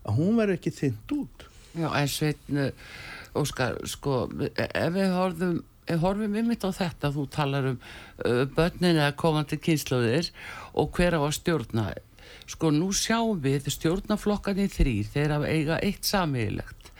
[0.00, 1.46] að hún verður ekki þynd út.
[1.76, 2.62] Já, en Sveitn
[3.38, 5.60] Óskar, sko, ef við horfum
[5.98, 10.30] horfum ymitt á þetta, þú talar um uh, börnin eða komandi kynsluðir
[10.78, 11.86] og hver á að stjórna
[12.50, 16.90] sko nú sjáum við stjórnaflokkan í þrýr þeir hafa eiga eitt samílegt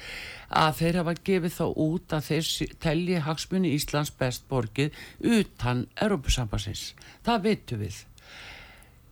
[0.50, 2.48] að þeir hafa gefið þá út að þeir
[2.82, 6.94] telli hagsmunni Íslands best borgið utan Európusambassins.
[7.22, 8.00] Það veitu við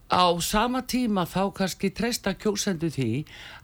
[0.09, 3.11] á sama tíma þá kannski treysta kjósendu því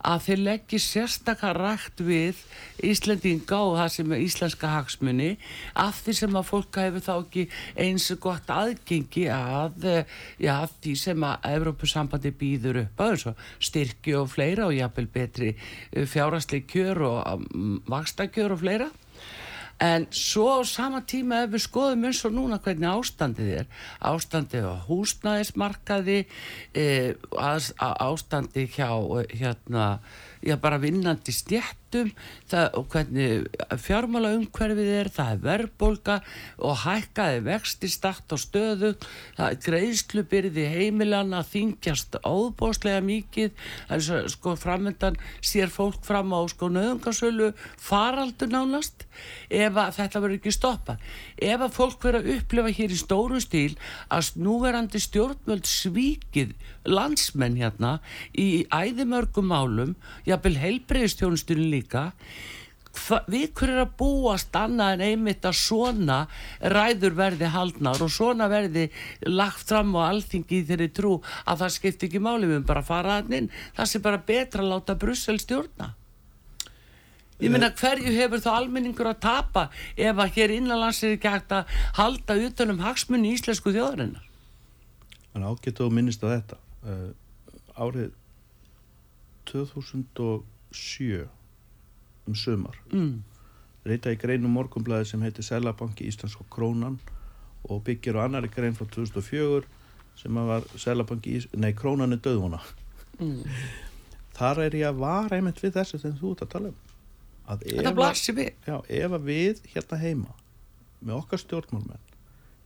[0.05, 2.43] að þeir leggja sérstakar rætt við
[2.85, 5.31] Íslandinga og það sem er íslenska hagsmunni
[5.81, 7.47] af því sem að fólka hefur þá ekki
[7.87, 9.89] eins og gott aðgengi að
[10.37, 13.35] já, því sem að Evrópusambandi býður upp þessu
[13.71, 15.55] styrki og fleira og jápil betri
[15.93, 18.91] fjárasli kjör og um, vaksta kjör og fleira
[19.83, 23.67] en svo sama tíma ef við skoðum eins og núna hvernig ástandið er
[24.11, 26.19] ástandið á húsnæðismarkaði
[26.75, 26.87] e,
[27.35, 28.91] ástandið hjá
[29.35, 29.87] hérna,
[30.45, 31.35] já bara vinnandi
[31.95, 32.11] stjættum
[32.51, 36.17] það, og hvernig fjármála umhverfið er, það er verðbólka
[36.59, 38.93] og hækkaði vexti stakt og stöðu,
[39.37, 43.55] það er greiðslubyrði heimilan að þingjast óbóslega mikið.
[43.89, 49.07] Það er sko framöndan sér fólk fram á sko nöðungasölu faraldur nánast
[49.53, 50.97] ef að þetta verður ekki stoppa
[51.39, 53.77] ef að fólk verður að upplifa hér í stóru stíl
[54.13, 56.55] að núverandi stjórnmöld svíkið
[56.89, 57.97] landsmenn hérna
[58.39, 59.95] í æðimörgum málum
[60.29, 61.84] jafnvel heilbreyðstjónustunum líka
[62.95, 66.19] Hva, við hverju er að búast annað en einmitt að svona
[66.63, 68.85] ræður verði haldnar og svona verði
[69.27, 73.19] lagt fram á alþingi í þeirri trú að það skipti ekki máli við bara fara
[73.19, 75.91] að inn, það sé bara betra að láta Brussel stjórna.
[77.43, 79.67] Ég minna hverju hefur þá almenningur að tapa
[79.99, 84.23] ef að hér innanlands er ekki hægt að halda utanum hagsmunni í íslensku þjóðarinnar?
[85.35, 86.61] Þannig ágetu að minnist að þetta.
[86.87, 87.11] Uh,
[87.75, 88.13] árið
[89.51, 91.27] 2007
[92.29, 93.23] um sömar mm.
[93.89, 96.99] reyta í greinu morgumblæði sem heitir Sælabanki Íslands og Krónan
[97.65, 99.65] og byggir á annari grein frá 2004
[100.21, 102.63] sem var Sælabanki Íslands nei, Krónan er döðvona
[103.15, 103.45] Mm.
[104.35, 106.81] þar er ég að vara einmitt við þessu sem þú ert að tala um
[107.47, 107.63] að
[108.89, 110.33] ef að við hérna heima
[110.99, 112.11] með okkar stjórnmálmenn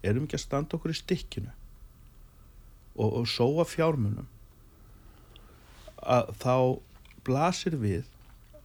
[0.07, 1.53] erum ekki að standa okkur í stikkinu
[2.97, 4.29] og, og sóa fjármunum
[5.99, 6.55] að þá
[7.27, 8.07] blasir við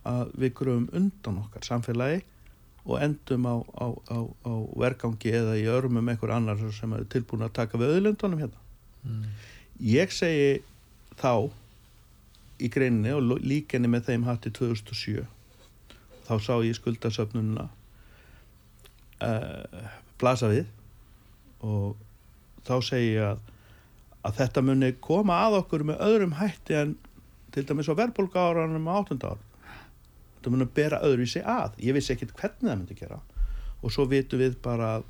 [0.08, 2.22] að við gröfum undan okkar samfélagi
[2.84, 7.46] og endum á, á, á, á vergangi eða í örmum einhver annar sem er tilbúin
[7.46, 8.60] að taka við auðlundunum hérna.
[9.80, 10.64] Ég segi
[11.20, 11.52] þá
[12.64, 15.24] í greininni og líkenni með þeim hatt í 2007
[16.28, 17.68] þá sá ég skuldasöfnununa
[19.24, 19.88] uh,
[20.20, 20.68] blasa við
[21.64, 21.96] og
[22.68, 23.42] þá segi ég að,
[24.24, 26.94] að þetta muni koma að okkur með öðrum hætti en
[27.54, 29.36] til dæmis á verðbólka áranum á áttunda
[30.44, 31.78] ár þetta muni bera öðru í sig að.
[31.80, 33.20] Ég vissi ekkit hvernig það myndi gera.
[33.82, 35.06] Og svo vitum við bara að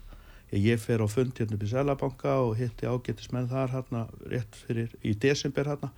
[0.54, 4.94] ég fer á fund hérna upp í Sælabanka og hitti ágættismenn þar hérna rétt fyrir
[5.02, 5.90] í desember hérna.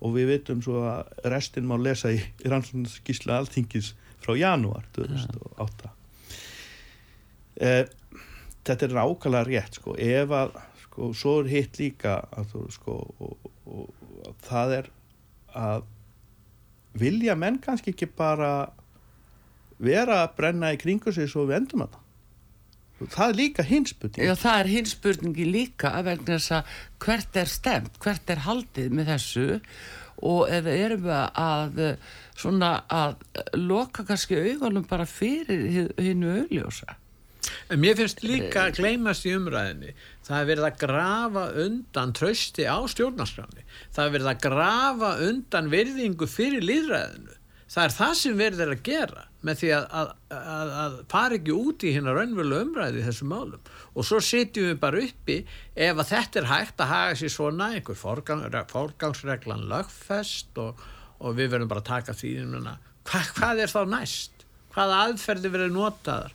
[0.00, 5.90] Og við vitum svo að restin má lesa í, í rannsóknarskísla alþingis frá janúar 2008
[7.60, 7.84] eh,
[8.64, 10.54] þetta er nákvæmlega rétt sko, ef að
[10.86, 13.90] sko, svo er hitt líka að þú sko og, og,
[14.24, 14.88] og það er
[15.60, 15.84] að
[16.98, 18.70] vilja menn kannski ekki bara
[19.84, 22.02] vera að brenna í kringu sig svo við endum að það
[23.10, 27.38] það er líka hinspurning Já, það er hins spurningi líka að vegna þess að hvert
[27.40, 29.46] er stemt, hvert er haldið með þessu
[30.24, 33.16] og eða erum við að eh, svona að
[33.58, 36.96] loka kannski augunum bara fyrir hinnu augljósa.
[37.68, 39.92] En mér finnst líka að gleymast í umræðinni.
[40.24, 43.66] Það er verið að grafa undan trösti á stjórnarskráni.
[43.92, 47.36] Það er verið að grafa undan virðingu fyrir líðræðinu.
[47.74, 51.38] Það er það sem verið er að gera með því að, að, að, að fara
[51.38, 53.72] ekki út í hérna raunverulega umræði í þessum málum.
[53.94, 55.38] Og svo sitjum við bara uppi
[55.74, 60.80] ef að þetta er hægt að haga sér svona einhver forgang, forgangsreglan lögfest og,
[61.20, 62.32] og við verðum bara að taka því
[63.04, 64.46] Hva, hvað er þá næst?
[64.72, 66.32] Hvaða aðferði verið notaðar?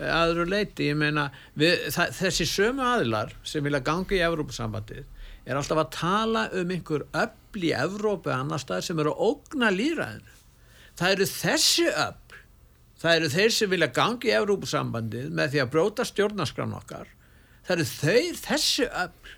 [0.00, 1.26] aðru leiti, ég meina
[1.58, 5.04] við, það, þessi sömu aðilar sem vilja gangi í Evrópusambandið
[5.44, 10.38] er alltaf að tala um einhver öll í Evrópu annar staðar sem eru ógna líðræðinu
[10.98, 12.21] það eru þessi öll
[13.02, 17.08] það eru þeir sem vilja gangi í Evrópusambandið með því að bróta stjórnaskran okkar.
[17.66, 19.32] Það eru þeir þessi öll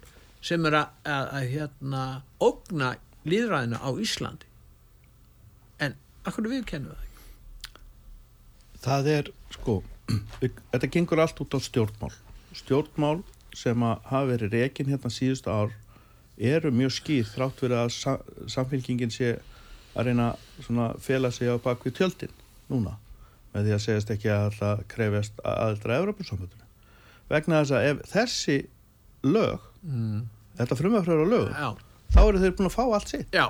[0.45, 2.03] sem eru að, að, að hérna,
[2.45, 2.91] ógna
[3.25, 4.51] líðræðinu á Íslandi.
[5.81, 5.97] En
[6.29, 7.13] akkur við kennum það ekki?
[8.85, 9.79] Það er sko
[10.75, 12.13] þetta gengur allt út á stjórnmál.
[12.55, 13.23] Stjórnmál
[13.57, 15.73] sem að hafa verið rekin hérna síðustu ár
[16.37, 18.17] eru mjög skýr þrátt fyrir að sa,
[18.51, 19.37] samfélkingin sé
[19.95, 22.35] að reyna að fela sig á bakvið tjöldin
[22.69, 22.97] núna
[23.55, 26.71] með því að segjast ekki að alltaf krefjast aðeldra Európa-samfjöldinu
[27.33, 28.57] vegna þess að ef þessi
[29.25, 30.23] lög mm.
[30.61, 31.69] þetta frumafröður á lög Já,
[32.15, 33.47] þá eru þeir búin að fá allt sitt já,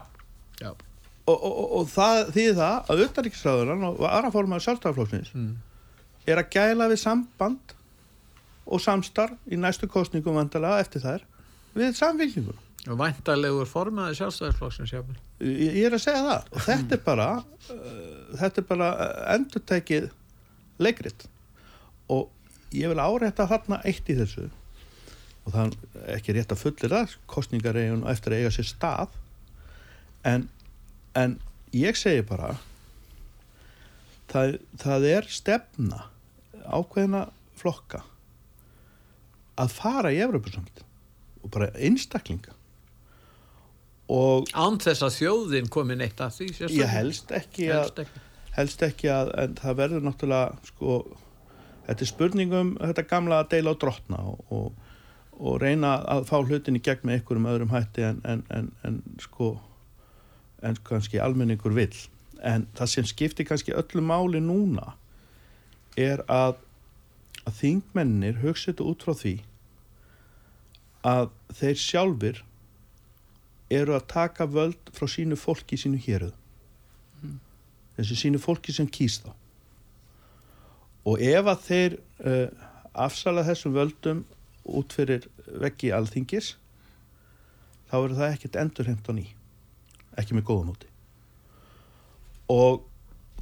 [0.61, 0.71] já.
[0.71, 5.55] og, og, og, og það þýðir það að utanriksræðunan og aðra fórmaður sjálfstæðarflóksins Mm.
[6.27, 7.75] er að gæla við samband
[8.65, 11.25] og samstarf í næstu kostningum vandalega eftir þær
[11.75, 12.57] við samfélkingur.
[12.85, 14.93] Og væntarlegur formaði sjálfstæðisflokksins
[15.45, 16.51] Ég, er að segja það.
[16.53, 18.91] Og þetta er bara uh, þetta er bara
[19.35, 20.11] endurtækið
[20.85, 21.27] leikrit.
[22.13, 22.29] Og
[22.75, 24.51] ég vil árétta þarna eitt í þessu.
[25.45, 29.19] Og það er ekki rétt að fullir það kostningar eigin eftir að eiga sér stað.
[30.25, 30.49] En,
[31.17, 31.39] en
[31.77, 32.55] ég segi bara
[34.33, 36.07] það, það er stefna
[36.65, 37.27] ákveðina
[37.61, 38.03] flokka
[39.61, 40.83] að fara í Evropasamlið
[41.45, 42.54] og bara einstaklinga.
[42.54, 42.54] og
[44.55, 46.81] Án þess að þjóðin komin eitt að því sérstaklega.
[46.83, 48.21] ég helst ekki að Helst ekki.
[48.57, 50.97] helst ekki að en það verður náttúrulega sko,
[51.87, 54.73] þetta er spurningum þetta gamla að deila á drottna og, og,
[55.41, 59.01] og reyna að fá hlutin í gegn með einhverjum öðrum hætti en, en, en, en
[59.25, 59.55] sko
[60.65, 61.97] en kannski almenningur vill
[62.45, 64.95] en það sem skiptir kannski öllu máli núna
[65.97, 66.57] er að,
[67.49, 69.35] að þingmennir hugsa þetta út frá því
[71.05, 72.45] að þeir sjálfur
[73.75, 76.35] eru að taka völd frá sínu fólki sínu héruð.
[77.95, 79.35] Þessu sínu fólki sem kýst þá.
[81.05, 82.65] Og ef að þeir uh,
[83.07, 84.25] afsala þessum völdum
[84.65, 85.29] út fyrir
[85.61, 86.55] veggi alþingis
[87.91, 89.29] þá verður það ekkert endurheimt á ný.
[90.19, 90.89] Ekki með góðum úti
[92.51, 92.85] og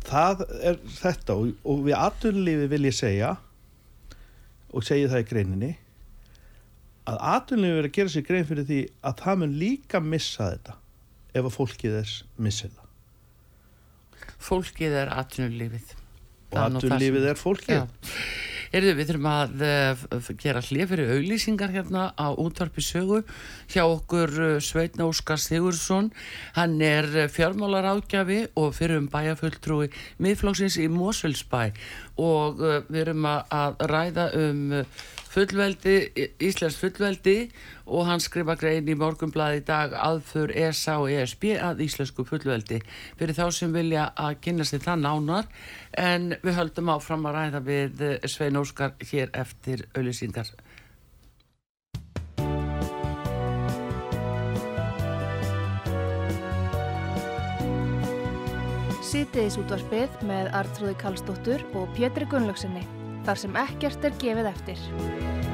[0.06, 3.32] það er þetta og, og við aturlífi vil ég segja
[4.72, 5.72] og segja það í greininni
[7.10, 10.76] að aturlífi verður að gera sér grein fyrir því að það mun líka missa þetta
[11.32, 12.80] ef að fólkið þess missir það
[14.42, 15.92] Fólkið er atvinnulífið.
[16.52, 17.84] og aturlífið er fólkið Já.
[18.72, 23.18] Erðu, við þurfum að uh, gera hlið fyrir auglýsingar hérna á útvarpi sögu
[23.68, 26.08] hjá okkur uh, Sveitn Óskar Sigursson.
[26.56, 29.90] Hann er uh, fjármálar ágjafi og fyrir um bæjafulltrúi
[30.24, 31.66] miðflóksins í Mosfellsbæ
[32.22, 34.64] og við erum að, ræða um
[35.32, 35.96] fullveldi,
[36.44, 37.36] Íslands fullveldi
[37.86, 42.82] og hann skrifa grein í morgunblaði í dag aðför ESA og ESB að Íslensku fullveldi
[43.20, 45.48] fyrir þá sem vilja að kynna sér það nánar
[45.98, 50.52] en við höldum áfram að ræða við eh, Svein Óskar hér eftir auðlýsingar.
[59.12, 63.01] Sýtiðis útvarpið með Artrúði Kallstóttur og Pétri Gunnlaugsinni.
[63.22, 65.51] Þar sem ekkert er gefið eftir.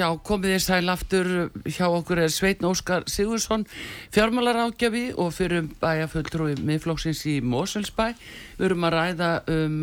[0.00, 1.28] Já, komið þér sæl aftur.
[1.68, 3.66] Hjá okkur er Sveitn Óskar Sigursson
[4.14, 9.74] fjármálar ágjafi og fyrir um bæjafulltrúi miðflóksins í Moselsbæ við erum að ræða um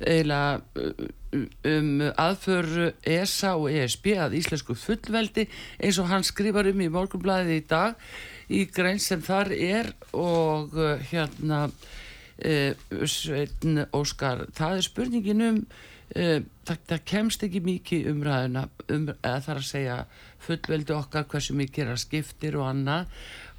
[0.00, 0.96] eiginlega
[1.70, 1.92] um
[2.24, 2.72] aðför
[3.06, 5.46] ESA og ESB að Íslensku fullveldi
[5.78, 8.02] eins og hann skrifar um í morgunblæði í dag
[8.50, 15.64] í grein sem þar er og uh, hérna uh, Sveitn Óskar það er spurningin um
[16.12, 19.96] það, það kemst ekki mikið umræðuna um, eða þar að segja
[20.42, 23.16] fullveldi okkar hversu mikið er að skiptir og annað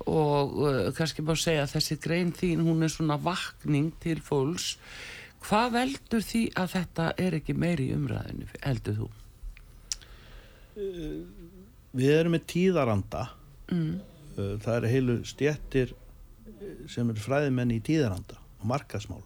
[0.10, 4.76] og uh, kannski má segja að þessi grein þín hún er svona vakning til fólks
[5.44, 9.12] hvað veldur því að þetta er ekki meiri umræðinu heldur þú?
[11.94, 13.28] við erum með tíðaranda
[13.72, 14.00] Mm.
[14.34, 15.94] Það eru heilu stjettir
[16.90, 19.22] sem eru fræðimenn í tíðaranda og markasmál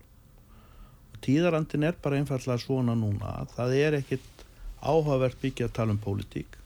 [1.26, 4.44] tíðarandin er bara einfallega svona núna það er ekkit
[4.82, 6.58] áhugavert mikið að tala um pólitík.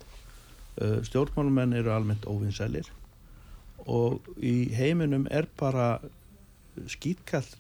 [0.81, 2.87] Uh, stjórnmálumenn eru almennt óvinnsælir
[3.89, 5.99] og í heiminum er bara
[6.91, 7.57] skýtkast,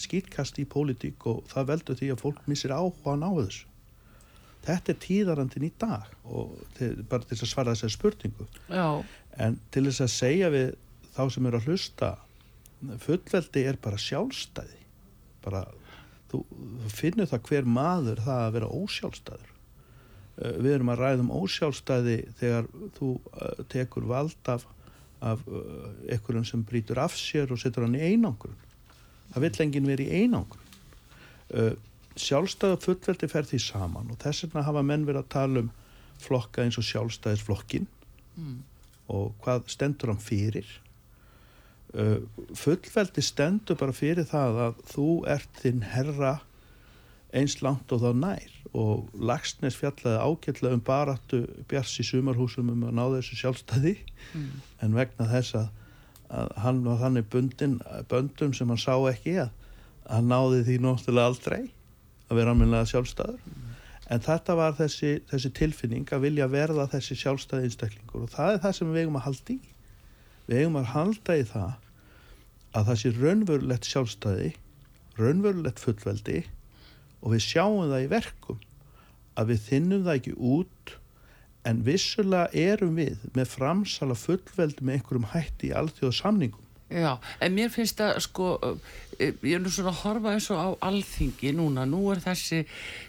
[0.00, 3.66] skýtkast í pólitík og það veldur því að fólk missir áhuga á þessu.
[4.64, 8.46] Þetta er tíðarandin í dag og til, bara til að svara þessari spurningu.
[8.70, 9.02] Já,
[9.44, 10.70] en til þess að segja við
[11.14, 12.14] þá sem eru að hlusta
[13.04, 14.80] fullveldi er bara sjálfstæði
[15.44, 15.64] bara
[16.34, 16.42] þú,
[16.82, 19.54] þú finnur það hver maður það að vera ósjálfstæður.
[20.34, 22.68] Uh, við erum að ræða um ósjálfstæði þegar
[22.98, 24.66] þú uh, tekur vald af,
[25.22, 28.60] af uh, einhverjum sem brýtur af sér og setur hann í einangrun.
[29.32, 30.78] Það vill enginn verið í einangrun.
[31.54, 31.72] Uh,
[32.18, 35.72] sjálfstæð og fullveldi fer því saman og þess vegna hafa menn verið að tala um
[36.22, 37.88] flokka eins og sjálfstæðisflokkin
[38.38, 38.58] mm.
[39.12, 40.68] og hvað stendur hann fyrir
[41.94, 46.40] fullveldi stendur bara fyrir það að þú ert þinn herra
[47.34, 48.50] eins langt og þá nær.
[48.74, 53.96] Og Lagsnes fjallaði ágætlega um baráttu Bjars í sumarhúsum um að ná þessu sjálfstæði.
[54.34, 54.62] Mm.
[54.82, 55.68] en vegna þess að,
[56.34, 57.76] að hann var þannig bundin
[58.10, 59.52] böndum sem hann sá ekki að
[60.08, 61.60] hann náði því náttúrulega aldrei
[62.28, 63.60] að vera almennilega sjálfstæður.
[64.12, 68.26] En þetta var þessi, þessi tilfinning að vilja verða þessi sjálfstæði einstaklingur.
[68.26, 69.60] Og það er það sem við eigum að halda í.
[70.44, 71.72] Við eigum að halda í það
[72.74, 74.50] að það sé raunverulegt sjálfstæði
[75.18, 76.42] raunverulegt fullveldi
[77.22, 78.60] og við sjáum það í verkum
[79.38, 80.94] að við þinnum það ekki út
[81.64, 86.63] en vissulega erum við með framsala fullveldi með einhverjum hætti í alþjóða samningum
[86.94, 88.48] Já, en mér finnst að sko,
[89.18, 92.60] eh, ég er nú svona að horfa eins og á alþingi núna, nú er þessi,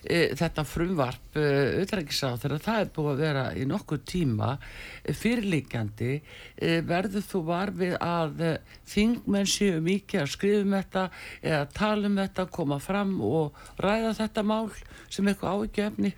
[0.01, 4.57] e, þetta frumvarp auðvitaðriksað þegar það er búið að vera í nokkuð tíma
[5.05, 6.21] fyrirlíkjandi,
[6.57, 8.43] e, verður þú varfið að
[8.89, 11.05] þingmenn séu mikið að skrifum þetta
[11.43, 14.71] eða tala um þetta, koma fram og ræða þetta mál
[15.09, 16.15] sem eitthvað ávikjöfni?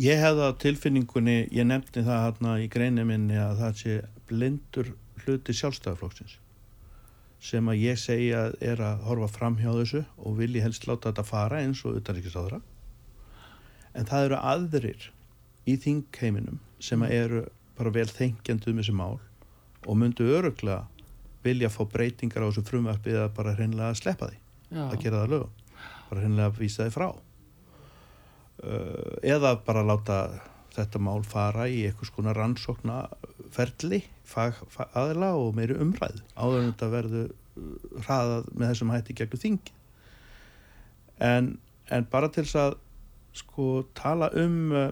[0.00, 4.94] Ég hefði á tilfinningunni, ég nefndi það hérna í greinu minni að það sé blindur
[5.24, 6.38] hluti sjálfstæðarflokksins
[7.44, 11.26] sem að ég segja er að horfa fram hjá þessu og vilji helst láta þetta
[11.28, 12.60] fara eins og utanrikiðsáðra
[13.94, 15.10] en það eru aðrir
[15.68, 17.42] í þingheiminum sem að eru
[17.76, 19.18] bara vel þengjandi um þessi mál
[19.84, 20.86] og myndu öruglega
[21.44, 24.40] vilja að fá breytingar á þessu frumvarfi eða bara hreinlega að sleppa því
[24.74, 24.84] Já.
[24.88, 25.52] að gera það lögum
[26.08, 27.08] bara hreinlega að vísa því frá
[29.34, 30.18] eða bara láta
[30.74, 32.34] þetta mál fara í eitthvað skona
[33.54, 38.92] rannsóknarferli fag, fag, aðila og meiri umræð áður en þetta verður uh, hraðað með þessum
[38.94, 39.74] hætti gegnum þingi
[41.20, 41.58] en,
[41.90, 42.76] en bara til þess að
[43.34, 44.90] sko tala um uh,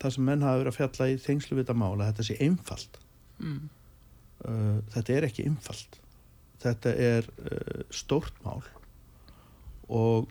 [0.00, 2.98] það sem menn hafa verið að fjalla í þengslu við þetta mála, þetta sé einfalt.
[3.38, 3.68] Mm.
[4.46, 5.98] uh, þetta er ekki einfalt.
[6.62, 8.62] Þetta er uh, stórt mál.
[9.92, 10.30] Og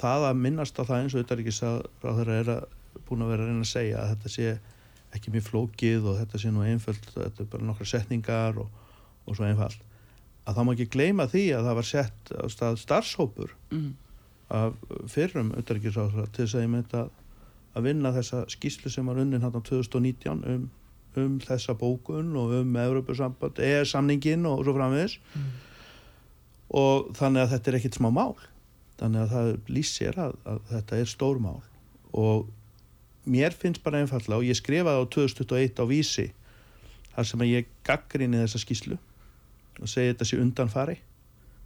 [0.00, 3.24] það að minnast á það eins og þetta er ekki að það er að búin
[3.24, 4.54] að vera að reyna að segja að þetta sé
[5.12, 8.68] ekki mjög flókið og þetta sé nú einföld þetta er bara nokkra setningar og,
[9.26, 9.80] og svo einfald
[10.42, 13.90] að þá má ekki gleyma því að það var sett á stað starfshópur mm.
[14.58, 14.78] af
[15.12, 17.10] fyrrum auðverkisráðsra til þess að ég myndi að,
[17.78, 20.64] að vinna þessa skýslu sem var unnin hann á 2019 um,
[21.22, 25.52] um þessa bókun og um Európa-samband, eða samningin og svo framvegis mm.
[26.82, 28.34] og þannig að þetta er ekkit smá mál
[28.98, 31.60] þannig að það lýsir að, að þetta er stór mál
[32.12, 32.50] og
[33.24, 36.28] mér finnst bara einfalla og ég skrifaði á 2021 á vísi
[37.12, 38.98] þar sem að ég gaggrinni þessa skíslu
[39.80, 40.98] og segi þetta sé undanfari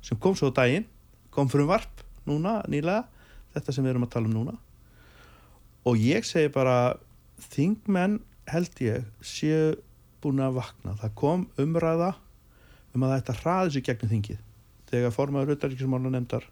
[0.04, 0.86] sem kom svo daginn
[1.30, 3.04] kom fyrir varp núna nýlega
[3.57, 4.54] þetta sem við erum að tala um núna.
[5.86, 6.96] Og ég segi bara
[7.52, 8.18] þingmenn
[8.50, 9.76] held ég séu
[10.22, 10.96] búin að vakna.
[11.00, 12.12] Það kom umræða
[12.94, 14.42] um að þetta hraði sér gegnum þingið
[14.90, 16.46] þegar formaður auðvitaðríkismála nefndar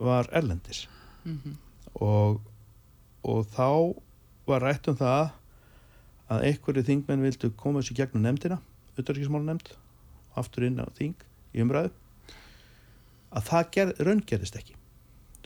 [0.00, 0.86] var erlendis.
[1.24, 1.56] Mm -hmm.
[2.00, 2.40] og
[3.26, 3.68] og þá
[4.48, 5.30] var rætt um það
[6.30, 8.60] að einhverju þingmenn vildu koma þessu gegnum nefndina
[8.96, 9.72] auðvitaðsmála nefnd
[10.40, 11.16] aftur inn á þing
[11.54, 11.90] í umræðu
[13.30, 14.76] að það ger, raungerist ekki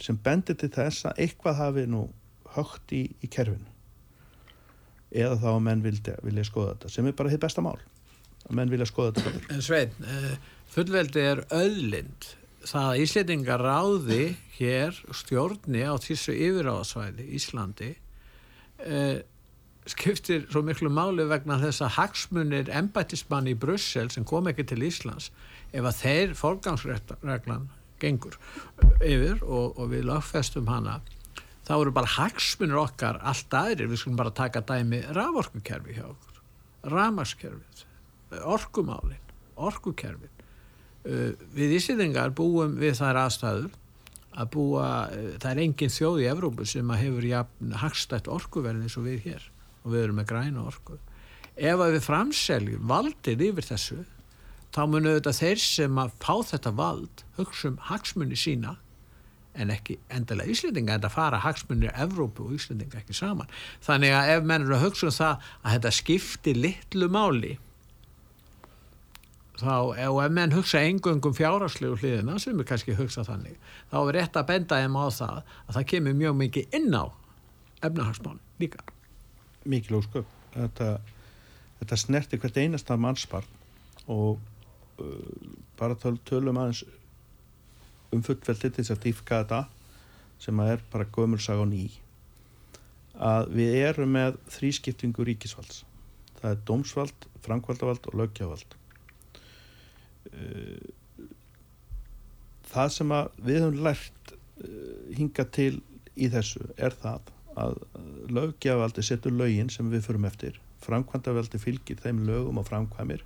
[0.00, 2.06] sem bendir til þess að eitthvað hafi nú
[2.54, 3.70] högt í, í kerfinu.
[5.14, 7.76] Eða þá að menn vilja, vilja skoða þetta sem er bara hitt besta mál
[8.44, 10.32] að menn vilja skoða þetta En Svein, uh,
[10.74, 12.32] fullveldi er öðlind
[12.64, 14.24] það að Íslandingar ráði
[14.56, 17.90] hér stjórni á þessu yfiráðsvæði Íslandi
[18.84, 19.22] eh,
[19.90, 24.84] skiptir svo miklu máli vegna þess að hagsmunir embætismann í Brussel sem kom ekki til
[24.86, 25.30] Íslands
[25.74, 27.68] ef að þeir fólkgangsreglan
[28.00, 28.38] gengur
[29.04, 31.00] yfir og, og við lagfestum hana
[31.64, 36.40] þá eru bara hagsmunir okkar allt aðrir, við skulum bara taka dæmi raforkukerfi hjá okkur
[36.92, 37.84] ramarskerfið,
[38.44, 39.20] orkumálin
[39.54, 40.33] orkukerfið
[41.04, 43.72] við Íslandingar búum við þær aðstæður
[44.34, 48.86] að búa, uh, það er engin þjóð í Evrópu sem að hefur jafn hagstætt orkuverðin
[48.88, 49.50] eins og við hér.
[49.84, 50.98] Og við erum með græna orku.
[51.54, 53.98] Ef að við framseljum valdið yfir þessu
[54.74, 58.74] þá munu auðvitað þeir sem að fá þetta vald hugsa um hagsmunni sína
[59.54, 63.52] en ekki endilega Íslandinga en það fara hagsmunni í Evrópu og Íslandinga ekki saman.
[63.86, 67.52] Þannig að ef menn eru að hugsa um það að þetta skipti litlu máli
[69.60, 73.58] þá, ef menn hugsa engungum fjárháslegu hliðina sem er kannski hugsa þannig
[73.92, 77.04] þá er rétt að benda þeim á það að það kemur mjög mikið inn á
[77.84, 78.82] efnahagsmán líka.
[79.64, 80.90] Mikið lósköp þetta,
[81.80, 83.48] þetta snertir hvert einasta mannsparn
[84.10, 84.42] og
[84.98, 85.48] uh,
[85.78, 86.84] bara töl, tölum aðeins
[88.14, 89.62] um fullveldi til þess að dýfka þetta
[90.42, 91.84] sem að er bara gömursaga og ný
[93.14, 95.84] að við erum með þrískiptingu ríkisvalds.
[96.40, 98.74] Það er dómsvald, framkvaldavald og lögjavald
[102.70, 105.78] það sem við höfum lært eh, hinga til
[106.14, 107.78] í þessu er það að
[108.34, 110.58] löggevaldi setur lögin sem við förum eftir.
[110.82, 113.22] Framkvæmdavaldi fylgir þeim lögum og framkvæmir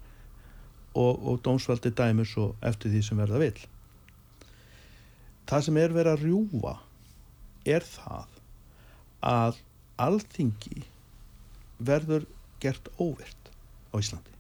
[0.98, 3.56] og, og dómsvaldi dæmur svo eftir því sem verða vil
[5.48, 6.74] það sem er verið að rjúa
[7.68, 8.34] er það
[9.28, 9.60] að
[10.04, 10.82] alþingi
[11.88, 12.26] verður
[12.62, 13.52] gert óvirt
[13.92, 14.37] á Íslandi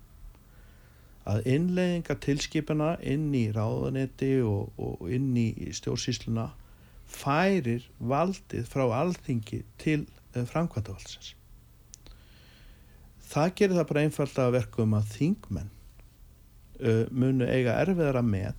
[1.28, 6.48] að innlegginga tilskipana inn í ráðanetti og, og inn í stjórnsýsluna
[7.08, 11.34] færir valdið frá alþingi til uh, framkvæmdavaldsins.
[13.28, 18.54] Það gerir það bara einfalda verkum að þingmenn uh, munu eiga erfiðara með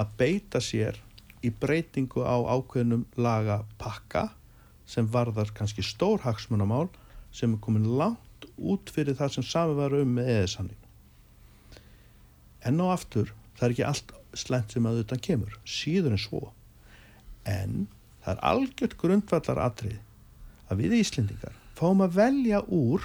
[0.00, 1.00] að beita sér
[1.44, 4.28] í breytingu á ákveðnum laga pakka
[4.88, 6.88] sem varðar kannski stór hagsmunamál
[7.32, 10.81] sem er komin langt út fyrir það sem sami var um með eðisanning.
[12.68, 16.42] En á aftur, það er ekki allt slemt sem að þetta kemur, síður en svo.
[17.48, 17.74] En
[18.22, 19.98] það er algjört grundvallar atrið
[20.70, 23.04] að við Íslendingar fáum að velja úr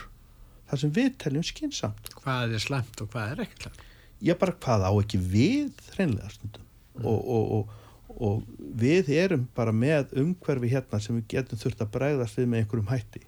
[0.67, 2.11] það sem við teljum skinsamt.
[2.21, 3.83] Hvað er slemt og hvað er ekki slemt?
[4.27, 6.65] Ég bara hvað á ekki við hreinlega stundum
[6.97, 7.05] mm.
[7.05, 11.93] og, og, og, og við erum bara með umhverfi hérna sem við getum þurft að
[11.95, 13.23] bregðast við með einhverjum hætti.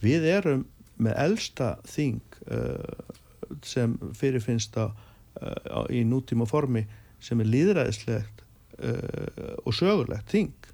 [0.00, 0.66] Við erum
[1.00, 2.20] með elsta þing
[2.52, 3.16] uh,
[3.66, 4.92] sem fyrirfinnst á,
[5.38, 6.86] uh, í nútíma formi
[7.20, 8.44] sem er líðræðislegt
[8.80, 10.70] uh, og sögulegt þing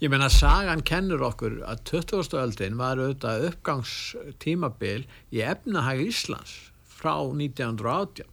[0.00, 2.38] Ég menna að sagan kennur okkur að 20.
[2.40, 6.54] öldin var auðvitað uppgangstímabil í efnahag Íslands
[6.96, 8.30] frá 1918.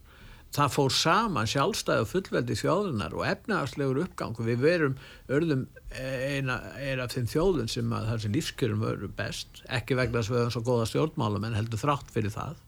[0.54, 4.94] Það fór saman sjálfstæð og fullveldi þjóðunar og efnahagslegur uppgang og við verum
[5.26, 10.30] örðum eina, eina af þeim þjóðun sem að þessi lífskjörum veru best, ekki vegna að
[10.30, 12.62] við höfum svo góða stjórnmálum en heldur þrátt fyrir það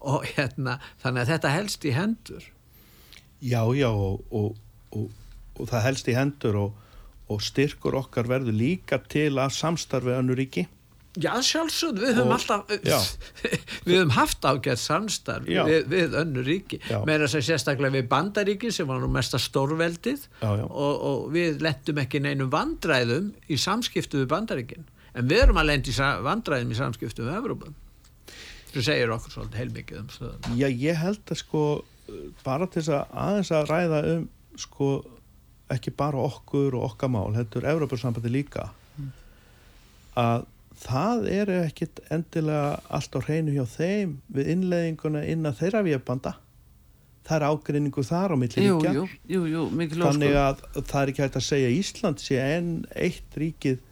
[0.00, 2.44] og hérna þannig að þetta helst í hendur.
[3.40, 4.56] Já, já og, og,
[4.96, 5.10] og,
[5.56, 6.78] og það helst í hendur og
[7.30, 10.66] og styrkur okkar verður líka til að samstarfi önnu ríki.
[11.18, 12.68] Já, sjálfsögð, við höfum alltaf
[13.86, 16.78] við höfum haft ágætt samstarf við, við önnu ríki.
[17.06, 20.26] Meira að sérstaklega við bandaríki sem var nú mesta stórveldið.
[20.42, 20.64] Já, já.
[20.70, 24.90] Og, og við lettum ekki neinum vandræðum í samskiptu við bandaríkin.
[25.18, 27.78] En við erum að lendi vandræðum í samskiptu við Evrópum
[28.74, 31.64] þú segir okkur svolítið heilmikið um stöðun Já, ég held að sko
[32.44, 34.28] bara til þess að aðeins að ræða um
[34.60, 34.90] sko
[35.70, 38.70] ekki bara okkur og okkar mál, þetta er Európa-sambandi líka.
[38.98, 39.10] Mm.
[40.18, 40.46] að
[40.80, 46.32] það eru ekkit endilega allt á hreinu hjá þeim við innleðinguna inn að þeirra viðbanda
[47.28, 49.64] það er ágrinningu þar á milli líka jú, jú, jú,
[50.00, 53.82] þannig að það er ekki hægt að segja Ísland sé enn eitt ríkið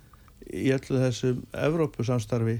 [0.49, 2.57] í öllu þessum Evrópusamstarfi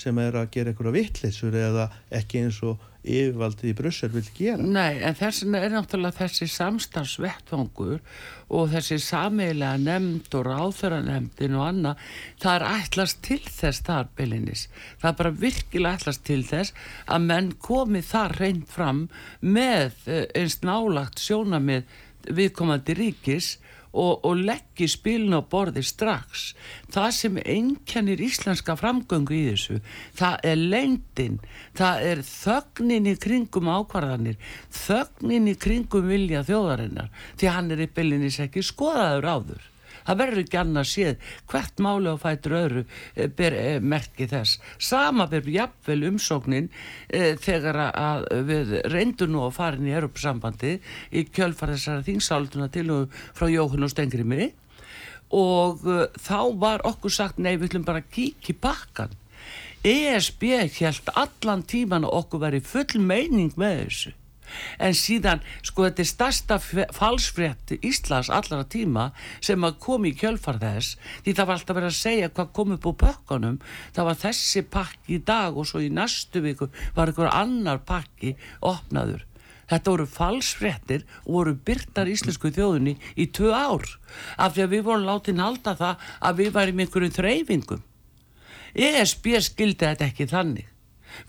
[0.00, 1.90] sem er að gera einhverja vittlisur eða
[2.20, 4.60] ekki eins og yfirvaldið í Brussel vil gera.
[4.60, 8.02] Nei, en þessin er náttúrulega þessi samstagsvettvangur
[8.52, 11.94] og þessi sameilega nefnd og ráþöra nefndin og anna,
[12.42, 14.66] það er ætlast til þess þar beilinnis.
[15.00, 16.76] Það er bara virkilega ætlast til þess
[17.08, 19.06] að menn komi þar reynd fram
[19.40, 21.88] með eh, einst nálagt sjónamið
[22.28, 26.52] viðkomandi ríkis og, og leggja spilin á borði strax.
[26.90, 29.80] Það sem einkennir íslenska framgöngu í þessu
[30.18, 31.38] það er lengdin
[31.78, 34.38] það er þögnin í kringum ákvarðanir
[34.74, 37.10] þögnin í kringum vilja þjóðarinnar
[37.40, 39.69] því hann er í byllinis ekki skoðaður áður
[40.10, 42.84] það verður ekki annað séð hvert máli á fætur öðru
[43.14, 44.58] e, ber e, merki þess.
[44.82, 46.70] Sama verður jafnvel umsóknin
[47.08, 50.76] e, þegar að við reyndum nú að fara inn í Europasambandi
[51.14, 54.50] í kjölfar þessara þingsálduna til og frá Jóhann og Stengrimi
[55.30, 55.84] og
[56.18, 59.12] þá var okkur sagt nei við ætlum bara að kíkja í bakkan
[59.86, 60.42] ESB
[60.76, 64.16] held allan tíman að okkur veri full meining með þessu
[64.78, 66.58] en síðan sko þetta er starsta
[66.96, 71.92] falsfrétt Íslands allara tíma sem að komi í kjölfar þess því það var alltaf verið
[71.92, 73.58] að segja hvað kom upp á pökkunum
[73.96, 78.36] það var þessi pakki í dag og svo í næstu viku var einhver annar pakki
[78.60, 79.26] opnaður
[79.70, 83.86] Þetta voru falsfrettir og voru byrtar íslensku þjóðunni í tvö ár
[84.34, 87.84] af því að við vorum látið nálta það að við varum einhverjum þreyfingum.
[88.74, 90.66] ESB skildi þetta ekki þannig.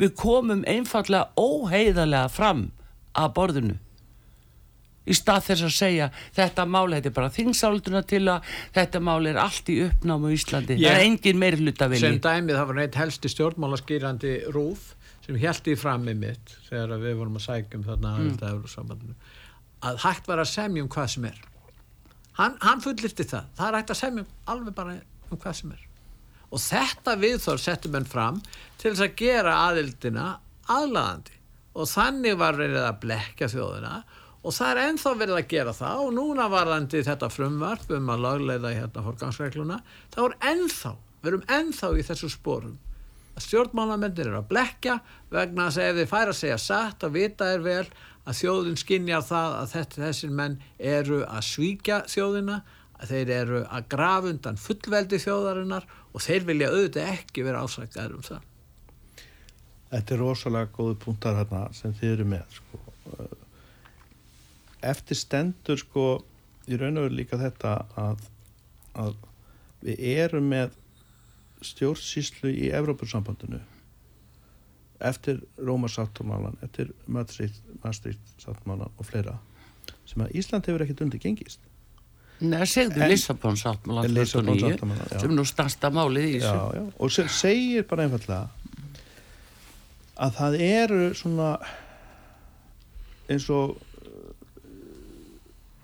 [0.01, 2.69] Við komum einfallega óheiðarlega fram
[3.17, 3.77] að borðinu.
[5.01, 6.07] Í stað þess að segja
[6.37, 10.35] þetta máli, þetta er bara þingsálduna til að þetta máli er allt í uppnámu í
[10.37, 12.05] Íslandi, Ég, það er engin meiri hluta vilji.
[12.05, 14.91] Sem dæmið það var neitt helsti stjórnmálaskýrandi rúf
[15.25, 19.15] sem held í frammi mitt þegar við vorum að sækjum þarna mm.
[19.89, 21.41] að hægt var að semja um hvað sem er.
[22.37, 23.49] Hann, hann fullirti það.
[23.57, 24.97] Það er hægt að semja alveg bara
[25.31, 25.83] um hvað sem er.
[26.51, 28.41] Og þetta viðþór settum henn fram
[28.77, 30.31] til þess að gera aðildina
[30.69, 31.40] aðlaðandi
[31.71, 33.95] og þannig var verið að blekja þjóðina.
[34.41, 36.03] Og það er enþá verið að gera það.
[36.05, 39.81] Og núna varðandi þetta frumvarp um að lagleiða hérna forgangsregluna
[40.13, 42.79] þá er enþá, við erum enþá í þessu spórum
[43.31, 44.97] að stjórnmálamendir eru að blekja
[45.31, 47.85] vegna að ef þið færa að segja satt að vita er vel
[48.27, 52.61] að þjóðin skinjar það að þessir menn eru að svíkja þjóðina
[53.01, 58.17] að þeir eru að grafa undan fullveldi þjóðarinnar og þeir vilja auðvitað ekki vera ásækjaður
[58.19, 58.50] um það
[59.91, 62.79] Þetta er rosalega góðu punktar hérna sem þið eru með sko.
[64.91, 66.05] Eftir stendur sko
[66.71, 68.23] í raun og veru líka þetta að,
[69.03, 69.17] að
[69.85, 70.77] við erum með
[71.65, 73.59] stjórnsýslu í Evrópussambandinu
[75.01, 79.35] eftir Rómarsáttmálan, eftir Maastricht-sáttmálan og fleira
[80.05, 81.61] sem að Ísland hefur ekkert undir gengist
[82.41, 85.19] Nei, segðu En- Lissabon sáttmála En 2009 Lissabon-sáttmála, já.
[85.21, 88.49] sem nú stærsta málið í þessu og segir bara einfallega
[90.21, 91.53] að það eru svona
[93.31, 94.33] eins og uh,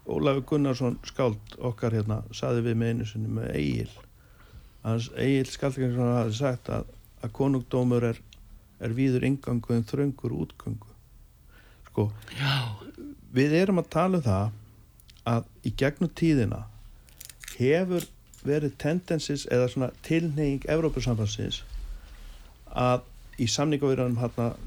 [0.07, 3.89] Ólafur Gunnarsson skáld okkar hérna saði við með einu sinni með Egil.
[4.85, 6.85] Hans Egil skaldingarsson hafi sagt að,
[7.23, 8.21] að konungdómur er,
[8.79, 10.93] er víður ingangu en þröngur útgangu
[11.88, 12.77] sko Já,
[13.33, 14.55] við erum að tala um það
[15.27, 16.61] að í gegnum tíðina
[17.57, 18.05] hefur
[18.47, 21.63] verið tendensis eða svona tilneying Evrópusambansins
[22.69, 23.01] að
[23.38, 24.59] í samningavirðanum hérna uh,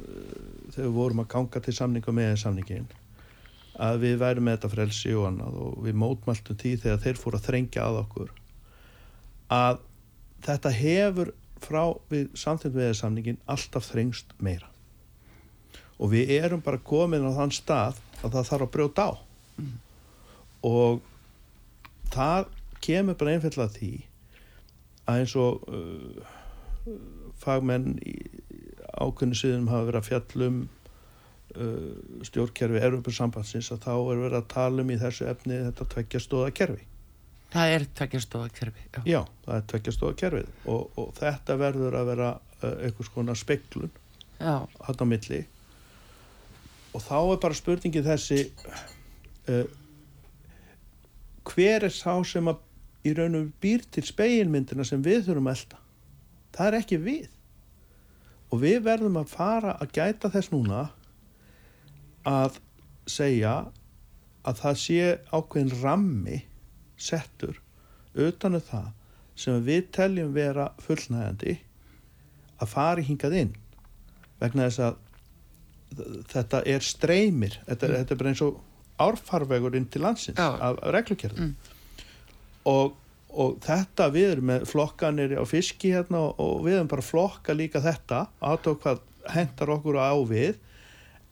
[0.70, 2.90] þegar við vorum að ganga til samninga með samningin
[3.80, 7.38] að við værum með þetta frelsi og annað og við mótmæltum því þegar þeir fóru
[7.38, 8.34] að þrengja að okkur
[9.50, 9.80] að
[10.46, 14.68] þetta hefur frá við samþjónd við samningin alltaf þrengst meira.
[16.00, 19.12] Og við erum bara komin á þann stað að það þarf að brjóta á.
[20.64, 21.02] Og
[22.14, 22.48] það
[22.80, 23.92] kemur bara einfallega því
[25.04, 26.94] að eins og uh,
[27.42, 28.16] fagmenn í
[29.00, 34.84] ákveðinu síðan hafa verið að fjallum uh, stjórnkerfi Európa-sambandsins að þá er verið að tala
[34.84, 36.86] um í þessu efni þetta tveggja stóða kerfi
[37.50, 39.00] það er tveggjastóða kerfi já.
[39.06, 43.38] já, það er tveggja stóða kerfið og, og þetta verður að vera uh, einhvers konar
[43.38, 43.90] speklun
[44.40, 44.64] Já.
[44.86, 45.42] hann á milli
[46.94, 48.40] og þá er bara spurningin þessi
[49.50, 49.66] uh,
[51.50, 52.62] hver er sá sem að
[53.06, 55.82] í raun og veru býr til speilmyndina sem við þurfum að elda
[56.54, 57.28] það er ekki við
[58.50, 60.84] og við verðum að fara að gæta þess núna
[62.28, 62.58] að
[63.10, 63.54] segja
[64.46, 66.38] að það sé ákveðin rammi
[67.00, 67.60] settur
[68.14, 68.88] utan um það
[69.40, 71.58] sem við teljum vera fullnægandi
[72.60, 73.52] að fara hingað inn
[74.40, 74.98] vegna þess að
[76.30, 77.94] þetta er streymir þetta, mm.
[78.00, 78.58] þetta er bara eins og
[79.00, 80.50] árfarvegur inn til landsins Já.
[80.60, 81.54] af reglugjörðum Mm.
[82.68, 82.92] og,
[83.30, 87.82] og þetta við erum með flokkanir á fiski hérna og, við erum bara flokka líka
[87.84, 90.58] þetta aðtók hvað hentar okkur á við.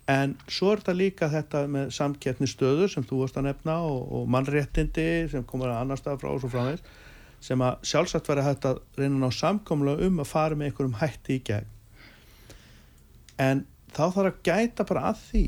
[0.08, 4.06] En svo er þetta líka þetta með samkeppni stöður sem þú varst að nefna og,
[4.08, 7.04] og mannréttindi sem komur að annar stað frá og svo frá þess
[7.44, 10.96] sem að sjálfsagt verið hægt að reyna að ná samkomlega um að fara með einhverjum
[10.98, 11.68] hætti í gegn.
[13.38, 15.44] En þá þarf að gæta bara að því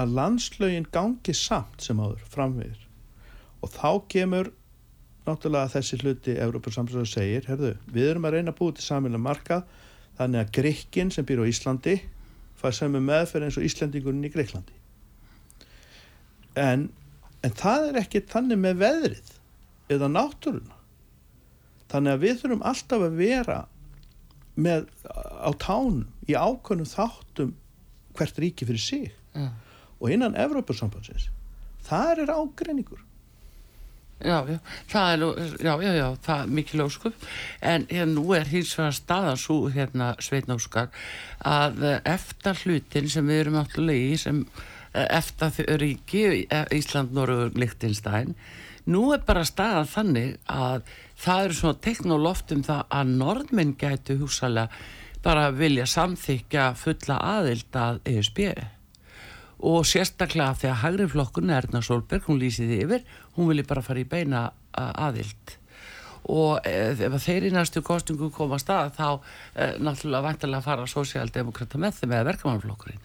[0.00, 2.86] að landslögin gangi samt sem áður framvegir
[3.60, 4.50] og þá kemur
[5.26, 9.64] náttúrulega þessi hluti Európa-samsöðu segir, herðu, við erum að reyna að búið til samilega markað
[10.18, 11.96] þannig að Grikkin sem býr á Íslandi
[12.60, 14.80] fær er meðferð eins og Íslandingurinn í Greiklandi
[16.58, 16.88] en,
[17.44, 19.30] en það er ekki þannig með veðrið
[19.90, 20.76] eða náttúruna.
[21.90, 23.58] Þannig að við þurfum alltaf að vera
[24.60, 27.54] með á tánum í ákvönum þáttum
[28.18, 29.10] hvert ríki fyrir sig.
[29.30, 29.50] Já.
[30.00, 31.28] og innan Evrópusambandsins
[31.86, 32.98] þar er ágreiningur
[34.20, 34.58] Já, já,
[34.90, 35.22] það er,
[35.64, 37.28] já, já, já, það er mikil óskup
[37.64, 40.90] en hérna nú er hins vegar staðan svo hérna Sveitn Óskar
[41.40, 44.42] að eh, eftir hlutin sem við erum náttúrulega í sem
[44.92, 48.34] eftir ríki, eh, Ísland, Norður, Lichtenstein
[48.90, 50.84] nú er bara staðan þannig að
[51.20, 54.68] það eru svona tekn og loft um það að norðmenn gætu húsalega
[55.24, 58.44] bara vilja samþykja fulla aðild að E ESB
[59.60, 63.02] og sérstaklega þegar hægri flokkun Erna Solberg, hún lýsiði yfir
[63.36, 65.56] hún vilji bara fara í beina aðild.
[66.30, 70.88] Og e, ef þeir í næstu kostingu koma að stað þá e, náttúrulega vantilega fara
[70.88, 73.04] sósíaldemokrata með þeim eða verkamannflokkurinn.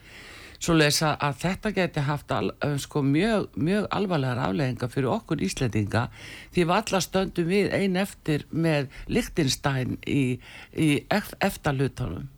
[0.56, 5.42] Svo lesa að þetta geti haft al, eh, sko, mjög, mjög alvarlegar afleggingar fyrir okkur
[5.44, 6.06] Íslendinga
[6.54, 10.40] því við alla stöndum við ein eftir með Lichtenstein í,
[10.72, 12.30] í eftirlutunum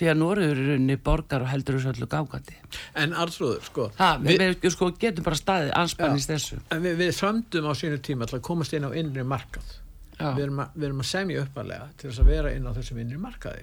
[0.00, 2.56] því að Nóriður er unni borgar og heldur þessu öllu gangandi
[3.02, 6.60] En Artrúður, sko Ha, við, við, sko, getum bara staðið anspannist þessu.
[6.72, 9.76] En við, við framdum á sínu tíma til að komast inn á innri markað.
[10.20, 13.00] Við erum, að, við erum að semja uppalega til þess að vera inn á þessum
[13.00, 13.62] innri markaði.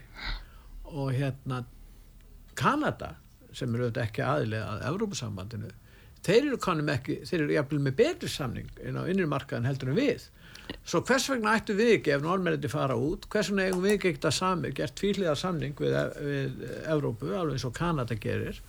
[0.94, 1.60] Og hérna,
[2.58, 3.12] Kanada,
[3.54, 5.70] sem eru auðvitað ekki aðilega að Evrópusambandinu,
[6.26, 9.94] þeir eru kannum ekki, þeir eru jafnvel með betri samning inn á innri markaðin heldur
[9.94, 10.26] en við.
[10.88, 14.12] Svo hvers vegna ættu við ekki, ef normennandi fara út, hvers vegna eigum við ekki
[14.14, 18.62] ekkert að sami, gert tvíliða samning við, við Evrópu, alveg eins og Kanada gerir,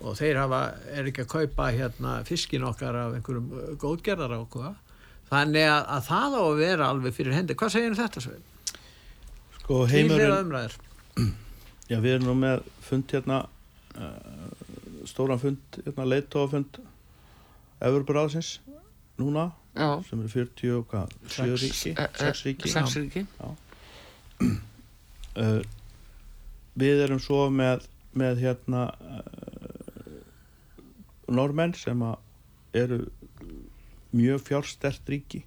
[0.00, 4.74] og þeir hafa, er ekki að kaupa hérna fiskin okkar af einhverjum uh, góðgerðar ákvað
[5.30, 7.56] þannig að, að það á að vera alveg fyrir hendi.
[7.58, 8.36] Hvað segir þetta svo?
[9.66, 10.76] sko heimurinn umræður.
[11.90, 13.40] Já við erum nú með fund hérna
[13.98, 14.50] uh,
[15.10, 16.78] stóran fund hérna leitóafund
[17.82, 18.60] Evroparáðsins
[19.18, 20.02] núna Já.
[20.08, 23.26] sem eru 40 og hvað, 7 ríki, Eh, eh, 6 ríki Sex ríki.
[23.40, 23.54] uh,
[26.82, 27.84] við erum svo með,
[28.16, 29.20] með hérna uh,
[31.28, 32.16] normenn sem að
[32.76, 32.98] eru
[34.16, 35.42] mjög fjárstert ríki.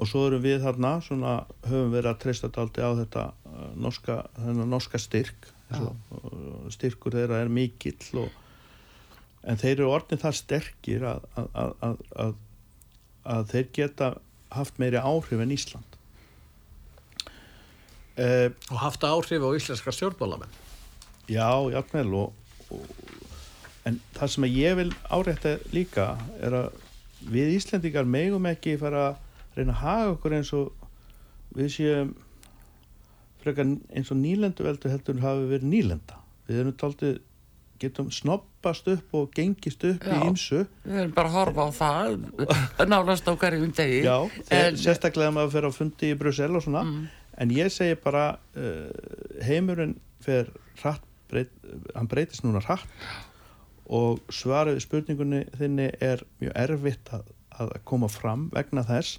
[0.00, 1.32] Og svo erum við þarna svona
[1.68, 5.50] höfum verið að treysta daldi á þetta uh, norska, þennan norska styrk.
[5.72, 5.94] Og,
[6.68, 8.34] styrkur þeirra er mikill og,
[9.48, 12.34] en þeir eru orðin það sterkir að, að, að, að
[13.24, 14.14] þeir geta
[14.52, 15.98] haft meiri áhrif en Ísland.
[18.12, 20.52] Uh, og haft áhrif á íslenska stjórnbólamenn
[21.28, 22.32] já, jafnvel og,
[22.70, 22.86] og,
[23.88, 26.12] en það sem ég vil árætta líka
[26.42, 26.76] er að
[27.32, 30.72] við Íslandikar megum ekki fara að reyna að haga okkur eins og
[31.56, 32.12] við séum
[33.42, 36.18] frekar eins og nýlendu veldu heldur hafi verið nýlenda.
[36.46, 37.18] Við erum taldið
[37.82, 41.70] getum snoppast upp og gengist upp Já, í ymsu við erum bara að horfa á
[41.78, 42.14] það
[42.92, 44.00] nálast á hverjum degi.
[44.06, 44.16] Já,
[44.58, 47.02] en, sérstaklega maður fyrir að fundi í Brussel og svona, mm.
[47.44, 48.24] en ég segi bara
[48.56, 48.88] uh,
[49.44, 51.52] heimurinn fyrir hratt, breyt,
[51.96, 52.88] hann breytist núna hratt.
[53.92, 57.26] Og svarið spurningunni þinni er mjög erfitt að,
[57.60, 59.18] að koma fram vegna þess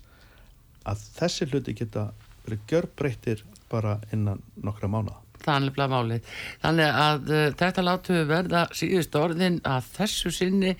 [0.89, 2.07] að þessi hluti geta
[2.43, 5.22] verið gjörbreyttir bara innan nokkra mánuða.
[5.43, 6.29] Þannig að málið.
[6.63, 10.73] Þannig að uh, þetta látu verða síðust orðin að þessu sinni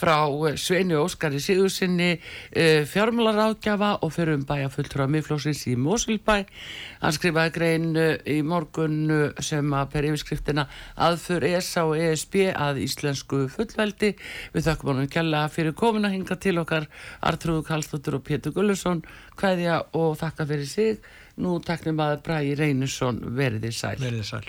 [0.00, 5.62] frá uh, Sveinu Óskari síðu sinni uh, fjármálaráðgjafa og fyrir um bæja fulltrú að miðflósins
[5.70, 6.36] í Mosulbæ.
[7.02, 8.98] Hann skrifaði grein uh, í morgun
[9.44, 10.66] sem að per yfirskriftina
[11.00, 14.14] aðfur ESA og ESB að íslensku fullveldi.
[14.54, 16.90] Við þakkum honum kjalla fyrir komin að hinga til okkar
[17.26, 19.04] Artrúðu Kallstóttur og Pétur Gullusson
[19.40, 23.96] hvaðja og þakka fyrir sig Nú taknum að Bræði Reynursson veriði sæl.
[24.02, 24.44] Veriði sæl.